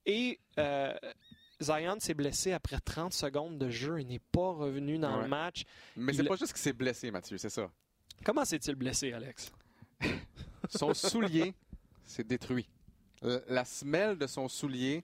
[0.05, 0.93] Et euh,
[1.61, 3.99] Zion s'est blessé après 30 secondes de jeu.
[3.99, 5.23] Il n'est pas revenu dans Ouais.
[5.23, 5.63] le match.
[5.97, 7.69] Mais Il- c'est pas juste qu'il s'est blessé, Mathieu, c'est ça.
[8.23, 9.51] Comment s'est-il blessé, Alex?
[10.69, 11.53] Son soulier
[12.05, 12.67] s'est détruit.
[13.47, 15.03] La semelle de son soulier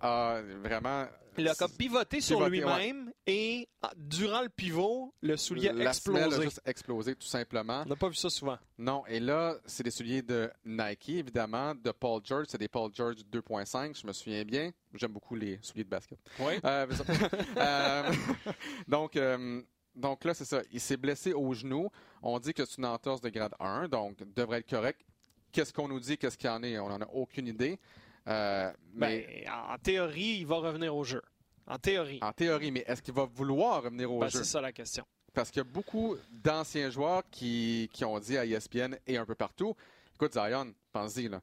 [0.00, 1.06] a vraiment.
[1.38, 5.94] Il a comme pivoté sur lui-même et ah, durant le pivot, le soulier a La
[5.94, 6.44] semelle a explosé.
[6.44, 7.84] juste explosé, tout simplement.
[7.86, 8.58] On n'a pas vu ça souvent.
[8.76, 12.48] Non, et là, c'est des souliers de Nike, évidemment, de Paul George.
[12.50, 14.72] C'est des Paul George 2.5, je me souviens bien.
[14.92, 16.18] J'aime beaucoup les souliers de basket.
[16.38, 16.54] Oui.
[16.64, 16.86] Euh,
[17.56, 18.12] Euh,
[18.86, 19.62] donc, euh,
[19.94, 20.62] donc là, c'est ça.
[20.72, 21.88] Il s'est blessé au genou.
[22.22, 25.00] On dit que c'est une entorse de grade 1, donc devrait être correct.
[25.52, 26.16] Qu'est-ce qu'on nous dit?
[26.16, 26.78] Qu'est-ce qu'il y en est?
[26.78, 27.78] On n'en a aucune idée.
[28.28, 31.20] Euh, mais Ben, en théorie, il va revenir au jeu.
[31.66, 32.18] En théorie.
[32.22, 34.38] en théorie, mais est-ce qu'il va vouloir revenir au Ben, jeu?
[34.38, 35.04] c'est ça la question.
[35.34, 39.24] Parce qu'il y a beaucoup d'anciens joueurs qui, qui ont dit à ESPN et un
[39.26, 39.74] peu partout
[40.14, 41.40] Écoute, Zion, pense-y, là.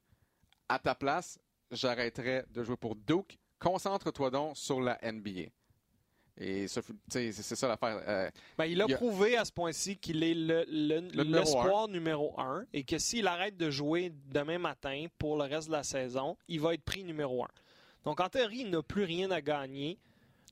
[0.69, 1.39] À ta place,
[1.71, 3.37] j'arrêterais de jouer pour Duke.
[3.59, 5.49] Concentre-toi donc sur la NBA.
[6.39, 8.01] Et ça, c'est ça l'affaire.
[8.07, 11.01] Euh, Ben, il a Il y a- prouvé à ce point-ci qu'il est le- le-
[11.01, 15.43] Le numéro l'espoir numéro un et que s'il arrête de jouer demain matin pour le
[15.43, 17.49] reste de la saison, il va être pris numéro un.
[18.05, 19.99] Donc, en théorie, il n'a plus rien à gagner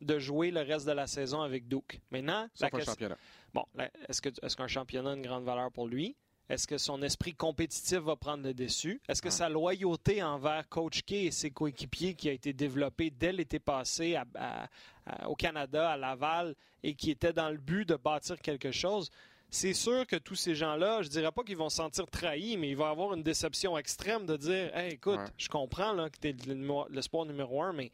[0.02, 2.02] de jouer le reste de la saison avec Duke.
[2.12, 3.18] Maintenant, la question- championnat.
[3.54, 3.64] Bon,
[4.10, 6.16] est-ce que est-ce qu'un championnat a une grande valeur pour lui?
[6.50, 9.02] Est-ce que son esprit compétitif va prendre le dessus?
[9.10, 9.32] Est-ce que Ouais.
[9.32, 14.16] sa loyauté envers Coach K et ses coéquipiers qui a été développée dès l'été passé
[14.16, 14.68] à- à-
[15.06, 19.12] à- au Canada, à Laval, et qui était dans le but de bâtir quelque chose,
[19.50, 22.70] c'est sûr que tous ces gens-là, je dirais pas qu'ils vont se sentir trahis, mais
[22.70, 25.26] il va y avoir une déception extrême de dire Hey, écoute, Ouais.
[25.38, 27.92] je comprends là, que tu es le, numéro- le sport numéro un, mais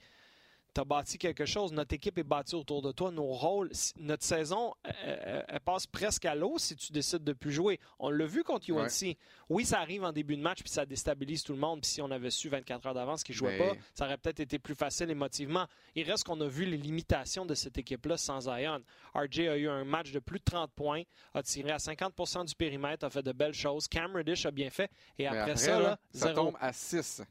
[0.74, 1.72] tu as bâti quelque chose.
[1.72, 3.12] Notre équipe est bâtie autour de toi.
[3.12, 7.34] Nos rôles, notre saison, euh, euh, elle passe presque à l'eau si tu décides de
[7.34, 7.80] plus jouer.
[8.00, 9.18] On l'a vu contre UNC.
[9.50, 11.82] Oui, ça arrive en début de match puis ça déstabilise tout le monde.
[11.82, 14.18] Puis si on avait su 24 heures d'avance qu'ils ne jouaient Mais- pas, ça aurait
[14.18, 15.68] peut-être été plus facile émotivement.
[15.96, 18.82] Il reste qu'on a vu les limitations de cette équipe-là sans Zion.
[19.14, 22.56] RJ a eu un match de plus de 30 points, a tiré à 50% du
[22.56, 23.88] périmètre, a fait de belles choses.
[23.88, 24.90] Cam Reddish a bien fait.
[25.20, 26.36] Et après, après, ça, là, ça zéro.
[26.36, 27.22] tombe à 6.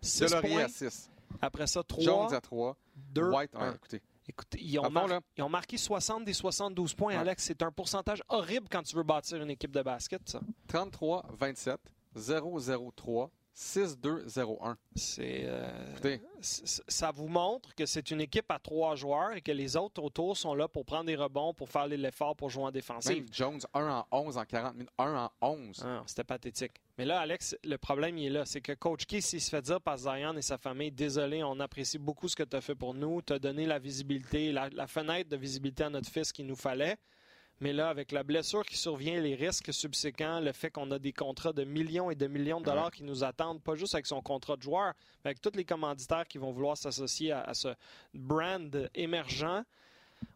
[0.00, 0.64] Six Delorier points.
[0.64, 1.10] à 6.
[1.42, 2.76] Après ça, 3, Jones à 3.
[2.96, 3.74] 2, White, ouais, 1.
[3.74, 4.02] écoutez.
[4.26, 7.18] Écoute, ils ont, mar- ils ont marqué 60 des 72 points, Ouais.
[7.20, 7.44] Alex.
[7.44, 10.40] C'est un pourcentage horrible quand tu veux bâtir une équipe de basket, ça.
[10.68, 11.76] 33-27,
[12.16, 14.74] 0-0-3, 6-2-0-1.
[14.96, 19.76] C'est, euh, ça vous montre que c'est une équipe à trois joueurs et que les
[19.76, 23.24] autres autour sont là pour prendre des rebonds, pour faire l'effort, pour jouer en défensive.
[23.24, 24.90] Même Jones, 1 en 11 en 40 minutes.
[24.98, 25.82] 1 en 11.
[25.84, 26.72] Ah, C'était pathétique.
[26.98, 28.44] Mais là, Alex, le problème, il est là.
[28.44, 31.58] C'est que Coach Key, s'il se fait dire par Zion et sa famille, désolé, on
[31.60, 33.22] apprécie beaucoup ce que tu as fait pour nous.
[33.22, 36.56] Tu as donné la visibilité, la, la fenêtre de visibilité à notre fils qu'il nous
[36.56, 36.96] fallait.
[37.60, 41.12] Mais là, avec la blessure qui survient, les risques subséquents, le fait qu'on a des
[41.12, 44.20] contrats de millions et de millions de dollars qui nous attendent, pas juste avec son
[44.20, 44.92] contrat de joueur,
[45.24, 47.68] mais avec tous les commanditaires qui vont vouloir s'associer à, à ce
[48.12, 49.64] brand émergent,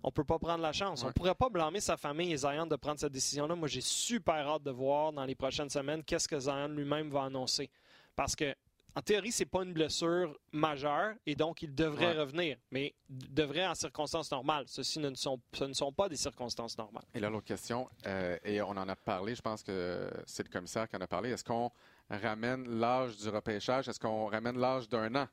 [0.02, 1.02] on peut pas prendre la chance.
[1.02, 1.08] Ouais.
[1.08, 3.54] On pourrait pas blâmer sa famille et Zion de prendre cette décision-là.
[3.54, 7.24] Moi, j'ai super hâte de voir dans les prochaines semaines qu'est-ce que Zion lui-même va
[7.24, 7.70] annoncer.
[8.14, 8.54] Parce que,
[8.98, 12.18] en théorie, c'est pas une blessure majeure et donc il devrait Ouais.
[12.20, 12.56] revenir.
[12.72, 14.64] Mais devrait en circonstances normales.
[14.66, 17.04] Ceci ne sont, ce ne sont pas des circonstances normales.
[17.14, 20.48] Et là, l'autre question, euh, et on en a parlé, je pense que c'est le
[20.50, 21.30] commissaire qui en a parlé.
[21.30, 21.70] Est-ce qu'on
[22.10, 23.88] ramène l'âge du repêchage?
[23.88, 25.28] Est-ce qu'on ramène l'âge d'un an?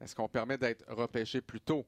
[0.00, 1.86] Est-ce qu'on permet d'être repêché plus tôt?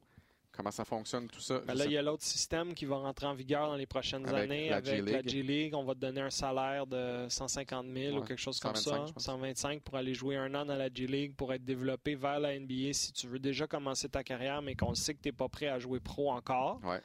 [0.51, 1.59] Comment ça fonctionne tout ça?
[1.59, 4.27] Ben là, il y a l'autre système qui va rentrer en vigueur dans les prochaines
[4.27, 5.73] Avec années la avec la G-League.
[5.73, 9.05] On va te donner un salaire de 150 000 ou quelque chose comme 125, ça.
[9.07, 9.23] je pense.
[9.23, 12.93] 125 pour aller jouer un an dans la G-League, pour être développé vers la NBA
[12.93, 15.67] si tu veux déjà commencer ta carrière, mais qu'on sait que tu n'es pas prêt
[15.67, 16.81] à jouer pro encore.
[16.83, 17.01] Ouais.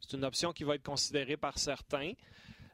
[0.00, 2.12] C'est une option qui va être considérée par certains.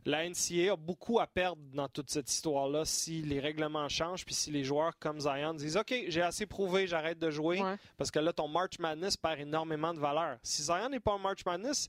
[0.09, 4.35] La NCA a beaucoup à perdre dans toute cette histoire-là si les règlements changent, puis
[4.35, 7.61] si les joueurs comme Zion disent OK, j'ai assez prouvé, j'arrête de jouer.
[7.63, 7.77] Ouais.
[7.99, 10.39] Parce que là, ton March Madness perd énormément de valeur.
[10.43, 11.89] Si Zion n'est pas un March Madness,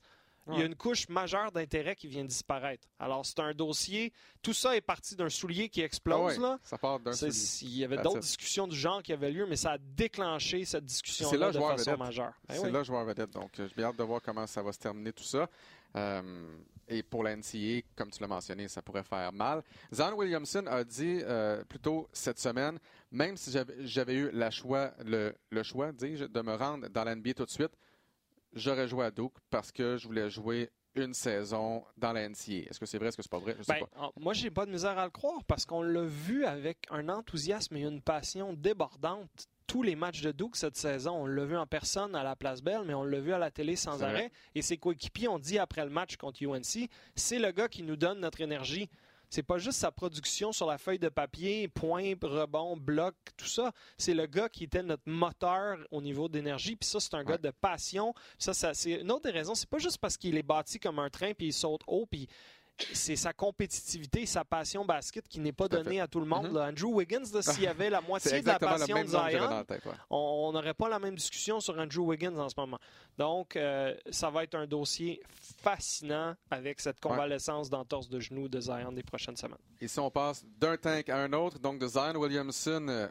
[0.51, 2.87] il y a une couche majeure d'intérêt qui vient disparaître.
[2.99, 4.11] Alors, c'est un dossier.
[4.41, 6.37] Tout ça est parti d'un soulier qui Ah explose.
[6.37, 6.57] ouais, là.
[6.63, 7.31] Ça part d'un soulier.
[7.61, 10.85] Il y avait d'autres discussions du genre qui avaient lieu, mais ça a déclenché cette
[10.85, 11.99] discussion-là là de façon vedette.
[11.99, 12.33] majeure.
[12.47, 12.71] Ben C'est oui.
[12.71, 13.29] là joueur vedette.
[13.29, 15.47] Donc, euh, j'ai hâte de voir comment ça va se terminer tout ça.
[15.95, 16.21] Euh,
[16.89, 19.63] et pour la NCA, comme tu l'as mentionné, ça pourrait faire mal.
[19.93, 22.79] Zan Williamson a dit euh, plus tôt cette semaine,
[23.11, 27.15] même si j'avais- eu la choix, le, le choix, dis-je, de me rendre dans la
[27.15, 27.71] NBA tout de suite,
[28.53, 32.67] j'aurais joué à Duke parce que je voulais jouer une saison dans la NCA.
[32.69, 33.09] Est-ce que c'est vrai?
[33.09, 33.55] Est-ce que c'est pas vrai?
[33.57, 34.11] Je sais Ben, pas.
[34.19, 37.77] moi, j'ai pas de misère à le croire parce qu'on l'a vu avec un enthousiasme
[37.77, 39.47] et une passion débordante.
[39.69, 42.63] Tous les matchs de Duke cette saison, on l'a vu en personne à la Place
[42.63, 44.05] Belle, mais on l'a vu à la télé sans vrai.
[44.07, 44.31] arrêt.
[44.55, 47.95] Et ses coéquipiers ont dit après le match contre UNC, c'est le gars qui nous
[47.95, 48.89] donne notre énergie.
[49.29, 53.71] C'est pas juste sa production sur la feuille de papier, points, rebonds, blocs, tout ça.
[53.95, 56.75] C'est le gars qui était notre moteur au niveau d'énergie.
[56.75, 58.15] Puis ça, c'est un gars de passion.
[58.39, 59.53] Ça, ça c'est une autre des raisons.
[59.53, 62.27] C'est pas juste parce qu'il est bâti comme un train puis il saute haut puis
[62.93, 66.49] c'est sa compétitivité, sa passion basket qui n'est pas donnée à tout le monde.
[66.49, 66.55] Mhm.
[66.55, 66.67] là.
[66.69, 69.85] Andrew Wiggins, s'il y avait la moitié de la passion de Zion, la tête.
[69.85, 69.91] ouais.
[70.09, 72.79] on on n'aurait pas la même discussion sur Andrew Wiggins en ce moment.
[73.17, 75.21] Donc, euh, ça va être un dossier
[75.61, 79.57] fascinant avec cette convalescence d'entorse de genou de Zion des prochaines semaines.
[79.79, 83.07] Et si on passe d'un tank à un autre, donc de Zion Williamson euh,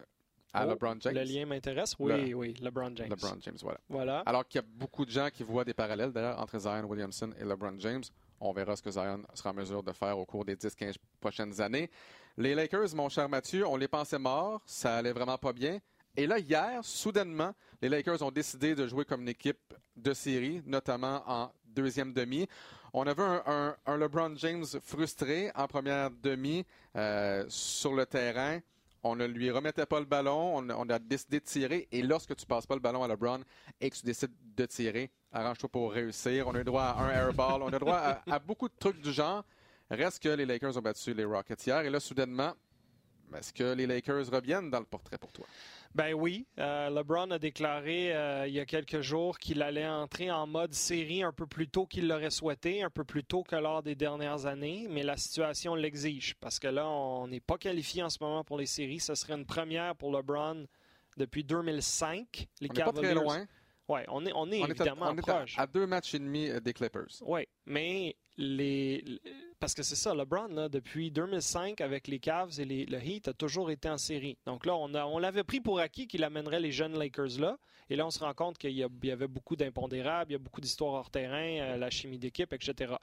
[0.52, 1.14] à Oh, LeBron James.
[1.14, 1.94] Le lien m'intéresse?
[1.98, 3.08] Oui, oui, LeBron James.
[3.10, 3.78] LeBron James, voilà.
[3.88, 4.18] Voilà.
[4.26, 7.30] Alors qu'il y a beaucoup de gens qui voient des parallèles d'ailleurs entre Zion Williamson
[7.38, 8.02] et LeBron James.
[8.40, 11.60] On verra ce que Zion sera en mesure de faire au cours des 10-15 prochaines
[11.60, 11.90] années.
[12.36, 14.60] Les Lakers, mon cher Mathieu, on les pensait morts.
[14.64, 15.78] Ça allait vraiment pas bien.
[16.16, 20.62] Et là, hier, soudainement, les Lakers ont décidé de jouer comme une équipe de série,
[20.66, 22.46] notamment en deuxième demi.
[22.92, 26.64] On avait un, un- un LeBron James frustré en première demi
[26.96, 28.60] euh, sur le terrain.
[29.02, 30.56] On ne lui remettait pas le ballon.
[30.56, 31.88] On, a décidé de tirer.
[31.92, 33.40] Et lorsque tu passes pas le ballon à LeBron
[33.80, 36.48] et que tu décides de tirer, arrange-toi pour réussir.
[36.48, 37.62] On a eu droit à un airball.
[37.62, 39.44] On a droit à, à beaucoup de trucs du genre.
[39.90, 41.80] Reste que les Lakers ont battu les Rockets hier.
[41.80, 42.52] Et là, soudainement,
[43.36, 45.46] est-ce que les Lakers reviennent dans le portrait pour toi?
[45.94, 50.30] Ben oui, euh, LeBron a déclaré euh, il y a quelques jours qu'il allait entrer
[50.30, 53.56] en mode série un peu plus tôt qu'il l'aurait souhaité, un peu plus tôt que
[53.56, 58.02] lors des dernières années, mais la situation l'exige parce que là, on n'est pas qualifié
[58.02, 59.00] en ce moment pour les séries.
[59.00, 60.66] Ce serait une première pour LeBron
[61.16, 62.46] depuis 2005.
[62.60, 63.46] Les On n'est pas très Cavaliers- loin.
[63.88, 65.58] Ouais, on est, on est On est, à, évidemment est à- proche.
[65.58, 67.08] à deux matchs et demi euh, des Clippers.
[67.22, 69.02] Oui, mais les,
[69.58, 73.28] parce que c'est ça, LeBron, là, depuis 2005 avec les Cavs et les- le Heat,
[73.28, 74.36] a toujours été en série.
[74.46, 77.56] Donc là, on, a- on l'avait pris pour acquis qu'il amènerait les jeunes Lakers là.
[77.90, 80.38] Et là, on se rend compte qu'il y, y avait beaucoup d'impondérables, il y a
[80.38, 82.94] beaucoup d'histoires hors terrain, euh, la chimie d'équipe, etc.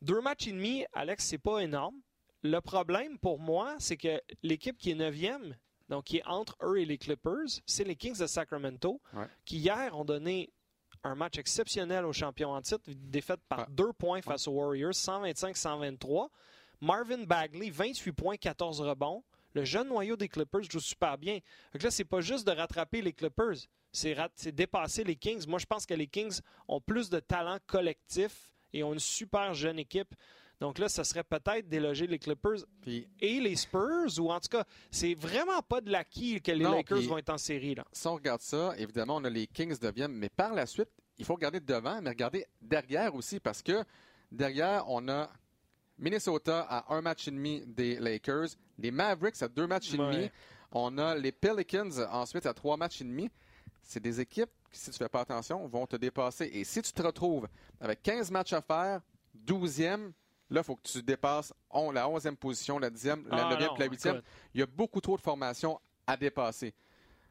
[0.00, 1.96] Deux matchs et demi, Alex, c'est pas énorme.
[2.42, 5.56] Le problème pour moi, c'est que l'équipe qui est neuvième,
[5.88, 9.26] donc qui est entre eux et les Clippers, c'est les Kings de Sacramento, Ouais.
[9.44, 10.52] qui hier ont donné
[11.04, 16.28] un match exceptionnel aux champions en titre, défaite par deux points face aux Warriors, 125-123.
[16.80, 19.22] Marvin Bagley, 28 points, 14 rebonds.
[19.54, 21.38] Le jeune noyau des Clippers joue super bien.
[21.72, 23.56] Donc là, c'est pas juste de rattraper les Clippers,
[23.92, 25.46] c'est dépasser les Kings.
[25.48, 29.54] Moi, je pense que les Kings ont plus de talent collectif et ont une super
[29.54, 30.14] jeune équipe.
[30.60, 34.64] Donc là, ça serait peut-être déloger les Clippers et les Spurs, ou en tout cas,
[34.90, 37.74] c'est vraiment pas de l'acquis que les Lakers vont être en série.
[37.74, 37.84] Là.
[37.92, 40.88] Si on regarde ça, évidemment, on a les Kings deviennent, mais par la suite,
[41.18, 43.84] il faut regarder devant, mais regarder derrière aussi, parce que
[44.32, 45.28] derrière, on a
[45.98, 48.48] Minnesota à un match et demi des Lakers,
[48.78, 50.30] les Mavericks à deux matchs et demi,
[50.72, 53.30] on a les Pelicans ensuite à trois matchs et demi.
[53.82, 56.50] C'est des équipes qui, si tu fais pas attention, vont te dépasser.
[56.52, 57.46] Et si tu te retrouves
[57.80, 59.00] avec 15 matchs à faire,
[59.46, 60.12] 12e,
[60.50, 63.88] Là, il faut que tu dépasses la 11e position, la 10e, la 9e, ah la
[63.88, 64.22] 8e.
[64.54, 66.72] Il y a beaucoup trop de formations à dépasser.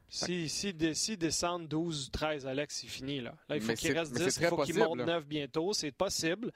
[0.08, 3.20] Si, si, si descendent 12, 13, Alex, c'est fini.
[3.20, 3.34] Là.
[3.48, 5.72] là il faut qu'il reste 10, il faut qu'il monte 9 bientôt.
[5.72, 6.52] C'est possible.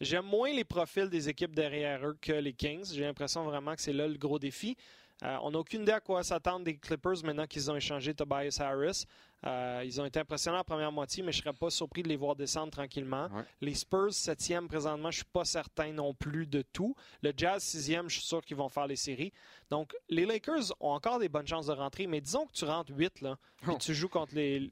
[0.00, 2.92] J'aime moins les profils des équipes derrière eux que les Kings.
[2.92, 4.76] J'ai l'impression vraiment que c'est là le gros défi.
[5.22, 8.58] Euh, on n'a aucune idée à quoi s'attendre des Clippers maintenant qu'ils ont échangé Tobias
[8.60, 9.04] Harris.
[9.46, 12.08] Euh, ils ont été impressionnants en première moitié, mais je ne serais pas surpris de
[12.08, 13.28] les voir descendre tranquillement.
[13.60, 16.94] Les Spurs, septième présentement, je ne suis pas certain non plus de tout.
[17.22, 19.32] Le Jazz, sixième, je suis sûr qu'ils vont faire les séries.
[19.70, 22.92] Donc, les Lakers ont encore des bonnes chances de rentrer, mais disons que tu rentres
[22.94, 23.76] 8, là, et oh.
[23.78, 24.70] tu joues contre les,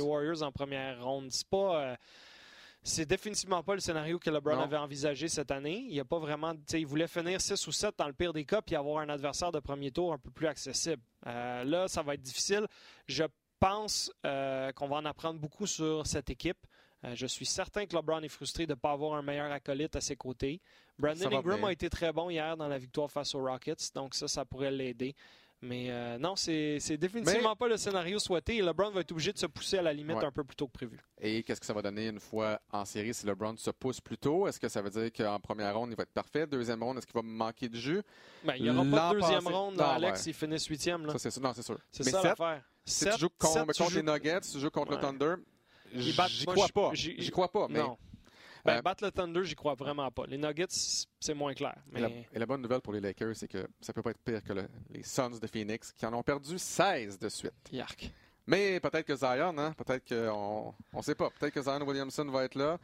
[0.00, 0.42] Warriors.
[0.42, 1.28] en première ronde.
[1.30, 1.82] C'est pas.
[1.82, 1.96] Euh,
[2.82, 5.86] c'est définitivement pas le scénario que LeBron avait envisagé cette année.
[5.88, 8.62] Il a pas vraiment, il voulait finir 6 ou 7 dans le pire des cas
[8.62, 11.02] puis avoir un adversaire de premier tour un peu plus accessible.
[11.26, 12.66] Euh, là, ça va être difficile.
[13.06, 13.24] Je
[13.58, 16.66] pense euh, qu'on va en apprendre beaucoup sur cette équipe.
[17.04, 19.96] Euh, je suis certain que LeBron est frustré de ne pas avoir un meilleur acolyte
[19.96, 20.60] à ses côtés.
[20.98, 24.28] Brandon Ingram a été très bon hier dans la victoire face aux Rockets, donc ça,
[24.28, 25.14] ça pourrait l'aider.
[25.62, 28.56] Mais euh, non, c'est définitivement pas le scénario souhaité.
[28.56, 30.66] Et LeBron va être obligé de se pousser à la limite un peu plus tôt
[30.66, 30.98] que prévu.
[31.20, 34.16] Et qu'est-ce que ça va donner une fois en série si LeBron se pousse plus
[34.16, 34.48] tôt?
[34.48, 36.46] Est-ce que ça veut dire qu'en première ronde, il va être parfait?
[36.46, 38.02] Deuxième ronde, est-ce qu'il va manquer de jus?
[38.42, 41.10] Ben, il n'y aura pas de deuxième ronde dans Alex s'il finit huitième.
[41.10, 41.78] Ça, c'est non, c'est sûr.
[41.90, 42.62] C'est ça l'affaire.
[42.84, 45.34] Si tu joues contre, les Nuggets, tu joues contre le Thunder,
[45.94, 46.90] j'y crois pas.
[46.94, 47.82] J'y crois pas, mais...
[48.64, 50.26] Ben, euh, battre le Thunder, j'y crois vraiment pas.
[50.26, 50.66] Les Nuggets,
[51.20, 51.76] c'est moins clair.
[51.94, 54.52] Et, la, bonne nouvelle pour les Lakers, c'est que ça peut pas être pire que
[54.90, 57.52] les Suns de Phoenix, qui en ont perdu 16 de suite.
[57.72, 58.10] Yark.
[58.46, 59.74] Mais peut-être que Zion, hein?
[59.74, 61.30] peut-être qu'on ne sait pas.
[61.30, 62.78] Peut-être que Zion Williamson va être là.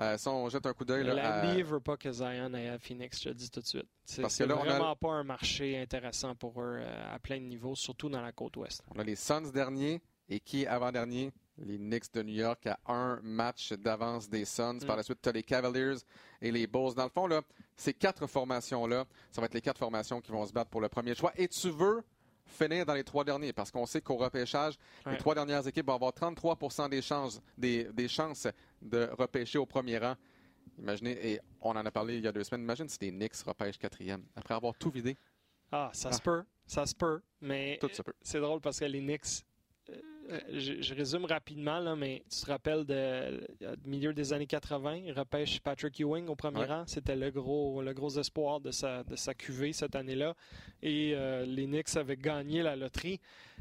[0.00, 1.04] Euh, si on jette un coup d'œil.
[1.04, 3.86] La ne veut pas que Zion aille à Phoenix, je te dis tout de suite.
[4.04, 8.22] C'est vraiment pas un marché intéressant pour eux euh, à plein de niveaux, surtout dans
[8.22, 8.82] la côte ouest.
[8.94, 11.30] On a les Suns derniers et qui avant-dernier
[11.62, 14.78] les Knicks de New York à un match d'avance des Suns.
[14.86, 14.98] Par mm.
[14.98, 15.96] la suite, tu as les Cavaliers
[16.40, 16.94] et les Bulls.
[16.94, 17.42] Dans le fond, là,
[17.76, 20.88] ces quatre formations-là, ça va être les quatre formations qui vont se battre pour le
[20.88, 21.32] premier choix.
[21.36, 22.02] Et tu veux
[22.46, 24.74] finir dans les trois derniers parce qu'on sait qu'au repêchage,
[25.06, 28.48] les trois dernières équipes vont avoir 33 des chances, des, chances
[28.80, 30.14] de repêcher au premier rang.
[30.78, 33.36] Imaginez, et on en a parlé il y a deux semaines, imagine si les Knicks
[33.46, 35.16] repêchent quatrième après avoir tout vidé.
[35.70, 36.16] Ah, ça ah.
[36.16, 37.78] se peut, ça se peut, mais
[38.22, 39.44] c'est drôle parce que les Knicks
[40.30, 43.46] euh, je, résume rapidement, là, mais tu te rappelles de,
[43.86, 46.84] milieu des années 80, il repêche Patrick Ewing au premier rang.
[46.86, 50.34] C'était le gros, le gros espoir de sa, de sa cuvée cette année-là.
[50.82, 53.20] Et euh, les Knicks avaient gagné la loterie.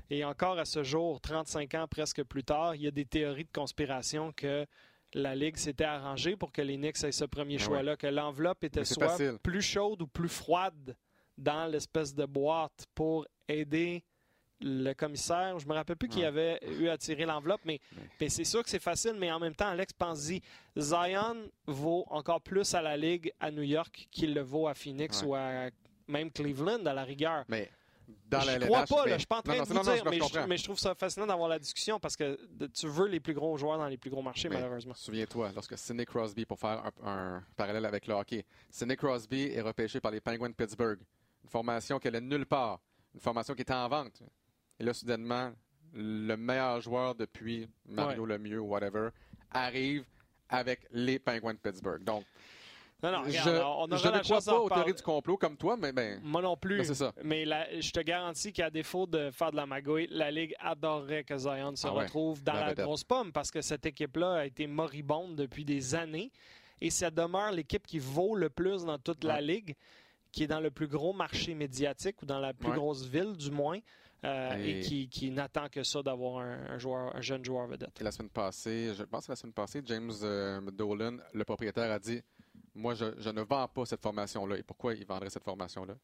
[0.10, 3.46] Et encore à ce jour, 35 ans presque plus tard, il y a des théories
[3.46, 4.66] de conspiration que
[5.14, 8.64] la Ligue s'était arrangée pour que les Knicks aient ce premier ah choix-là, que l'enveloppe
[8.64, 10.96] était soit plus chaude ou plus froide
[11.38, 14.04] dans l'espèce de boîte pour aider
[14.62, 17.80] le commissaire, je me rappelle plus qui avait eu à tirer l'enveloppe, mais,
[18.28, 20.42] c'est sûr que c'est facile, mais en même temps, Alex pense-y,
[20.78, 25.24] Zion vaut encore plus à la Ligue à New York qu'il le vaut à Phoenix
[25.24, 25.70] ou à
[26.08, 27.46] même Cleveland à la rigueur.
[27.48, 27.70] Mais
[28.28, 30.80] dans je crois pas, je suis pas en train de vous dire, mais, je, trouve
[30.80, 33.98] ça fascinant d'avoir la discussion parce que tu veux les plus gros joueurs dans les
[33.98, 34.94] plus gros marchés, malheureusement.
[34.94, 40.00] Souviens-toi, lorsque Sidney Crosby, pour faire un, parallèle avec le hockey, Sidney Crosby est repêché
[40.00, 41.00] par les Penguins de Pittsburgh,
[41.44, 42.80] une formation qui allait nulle part,
[43.14, 44.22] une formation qui était en vente.
[44.82, 45.52] Et là, soudainement,
[45.94, 49.10] le meilleur joueur depuis Mario Lemieux ou whatever
[49.52, 50.06] arrive
[50.50, 52.04] avec les Penguins de Pittsburgh.
[52.04, 52.26] Donc,
[53.04, 55.92] non, non, regarde, on je ne crois pas aux théories du complot comme toi, mais
[55.92, 56.78] ben, Moi non plus.
[56.78, 57.14] Ben, ça.
[57.24, 57.46] Mais
[57.80, 61.76] je te garantis qu'à défaut de faire de la magouille, la Ligue adorerait que Zion
[61.76, 65.64] se ah retrouve dans la, grosse pomme parce que cette équipe-là a été moribonde depuis
[65.64, 66.32] des années
[66.80, 69.76] et ça demeure l'équipe qui vaut le plus dans toute la Ligue,
[70.32, 73.52] qui est dans le plus gros marché médiatique ou dans la plus grosse ville du
[73.52, 73.78] moins.
[74.24, 78.00] Euh, et, qui, n'attend que ça d'avoir un, joueur, un jeune joueur vedette.
[78.02, 81.98] la semaine passée, je pense que la semaine passée, James euh, Dolan, le propriétaire, a
[81.98, 82.22] dit
[82.76, 84.58] Moi, je, ne vends pas cette formation-là.
[84.58, 85.96] Et pourquoi il vendrait cette formation-là?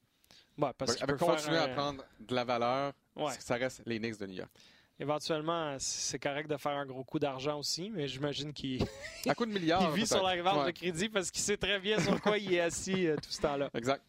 [0.57, 2.93] Bah, parce qu'il continuer à prendre de la valeur,
[3.38, 4.51] ça reste les Knicks de New York.
[4.99, 8.80] Éventuellement, c'est correct de faire un gros coup d'argent aussi, mais j'imagine qu'il
[9.93, 12.61] vit sur la vente de crédit parce qu'il sait très bien sur quoi il est
[12.61, 13.70] assis euh, tout ce temps-là.
[13.76, 14.01] Exact.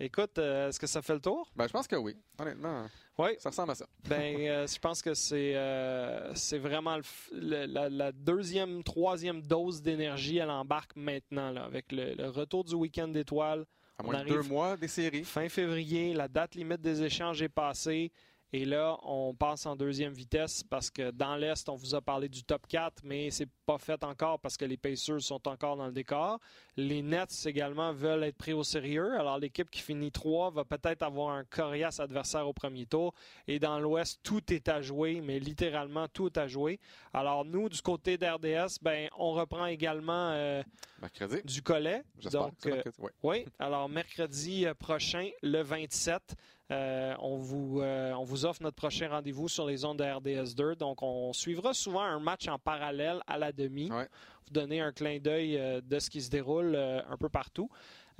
[0.00, 1.50] Écoute, euh, est-ce que ça fait le tour?
[1.56, 2.14] Ben, je pense que oui.
[2.38, 2.86] Honnêtement,
[3.18, 3.30] Oui.
[3.38, 3.86] ça ressemble à ça.
[4.08, 6.96] Ben, euh, je pense que c'est euh, c'est vraiment
[7.32, 10.38] le la, la deuxième, troisième dose d'énergie.
[10.38, 13.66] Elle embarque maintenant là, avec le, le retour du week-end d'étoiles.
[13.98, 15.24] À moins de deux mois des séries.
[15.24, 18.12] Fin février, la date limite des échanges est passée.
[18.54, 22.30] Et là, on passe en deuxième vitesse parce que dans l'Est, on vous a parlé
[22.30, 25.86] du top 4, mais c'est pas fait encore parce que les Pacers sont encore dans
[25.86, 26.40] le décor.
[26.76, 29.18] Les Nets également veulent être pris au sérieux.
[29.18, 33.12] Alors, l'équipe qui finit 3 va peut-être avoir un coriace adversaire au premier tour.
[33.46, 36.80] Et dans l'Ouest, tout est à jouer, mais littéralement tout est à jouer.
[37.12, 40.62] Alors, nous, du côté d'RDS, ben, on reprend également euh,
[41.02, 41.42] Mercredi.
[41.44, 42.02] du collet.
[42.32, 46.34] Donc, euh, mercredi, oui, alors mercredi euh, prochain, le 27,
[46.70, 50.76] euh, on, vous, euh, on vous offre notre prochain rendez-vous sur les ondes de RDS2.
[50.76, 53.90] Donc, on suivra souvent un match en parallèle à la demi.
[53.90, 54.08] Ouais.
[54.46, 57.70] Vous donner un clin d'œil euh, de ce qui se déroule un peu partout.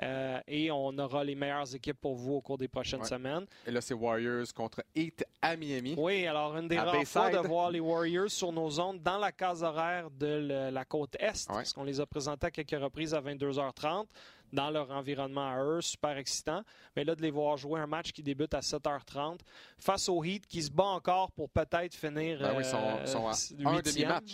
[0.01, 3.07] Euh, et on aura les meilleures équipes pour vous au cours des prochaines Ouais.
[3.09, 3.45] semaines.
[3.67, 5.97] Et là, c'est Warriors contre Heat à Miami.
[5.99, 9.19] Oui, alors une des À rares fois de voir les Warriors sur nos ondes dans
[9.19, 11.57] la case horaire de le- la côte Est, Ouais.
[11.57, 14.07] parce qu'on les a présentés à quelques reprises à 22h30
[14.53, 16.63] dans leur environnement à eux, super excitant.
[16.97, 19.41] Mais là, de les voir jouer un match qui débute à 7h30
[19.79, 23.07] face au Heat qui se bat encore pour peut-être finir Ben oui, ils sont- euh,
[23.07, 23.27] sont
[23.67, 23.83] à un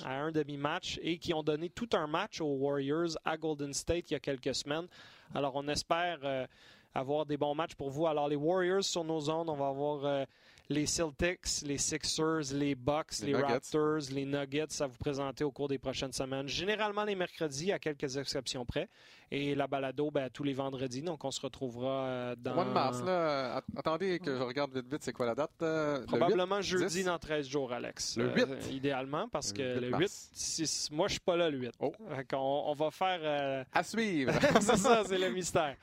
[0.05, 4.11] à un demi-match et qui ont donné tout un match aux Warriors à Golden State
[4.11, 4.87] il y a quelques semaines.
[5.35, 6.47] Alors, on espère euh,
[6.95, 8.07] avoir des bons matchs pour vous.
[8.07, 10.25] Alors, les Warriors sur nos ondes, on va avoir euh,
[10.71, 13.35] les Celtics, les Sixers, les Bucks, Les les.
[13.35, 16.49] Raptors, les Nuggets à vous présenter au cours des prochaines semaines.
[16.49, 18.89] Généralement les mercredis, à quelques exceptions près.
[19.31, 21.03] Et la balado, ben, tous les vendredis.
[21.03, 22.53] Donc, on se retrouvera euh, dans...
[22.53, 23.57] Au mois de mars, là.
[23.57, 25.51] Att- Attendez que je regarde vite vite, c'est quoi la date?
[25.63, 26.07] euh, le 8?
[26.07, 27.05] Probablement jeudi 10?
[27.07, 28.17] dans 13 jours, Alex.
[28.17, 28.73] Le Euh, 8?
[28.73, 30.03] idéalement, parce que Le 8 le mars.
[30.03, 31.73] 8, si- moi, je suis pas là le 8.
[31.81, 31.93] Oh.
[32.31, 33.19] Qu'on- on va faire...
[33.23, 34.33] euh, À suivre.
[34.61, 35.77] c'est ça, c'est le mystère.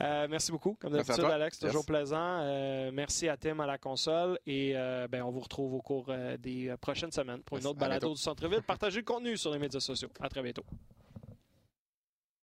[0.00, 0.76] Euh, merci beaucoup.
[0.80, 1.24] Comme d'habitude.
[1.24, 1.86] Alex, toujours Yes.
[1.86, 2.40] plaisant.
[2.42, 4.38] Euh, merci à Tim à la console.
[4.46, 8.00] Et euh, ben, on vous retrouve au cours des prochaines semaines pour une autre balado
[8.06, 8.14] bientôt.
[8.14, 8.62] du Centre-Ville.
[8.62, 10.08] Partagez le contenu sur les médias sociaux.
[10.20, 10.64] À très bientôt.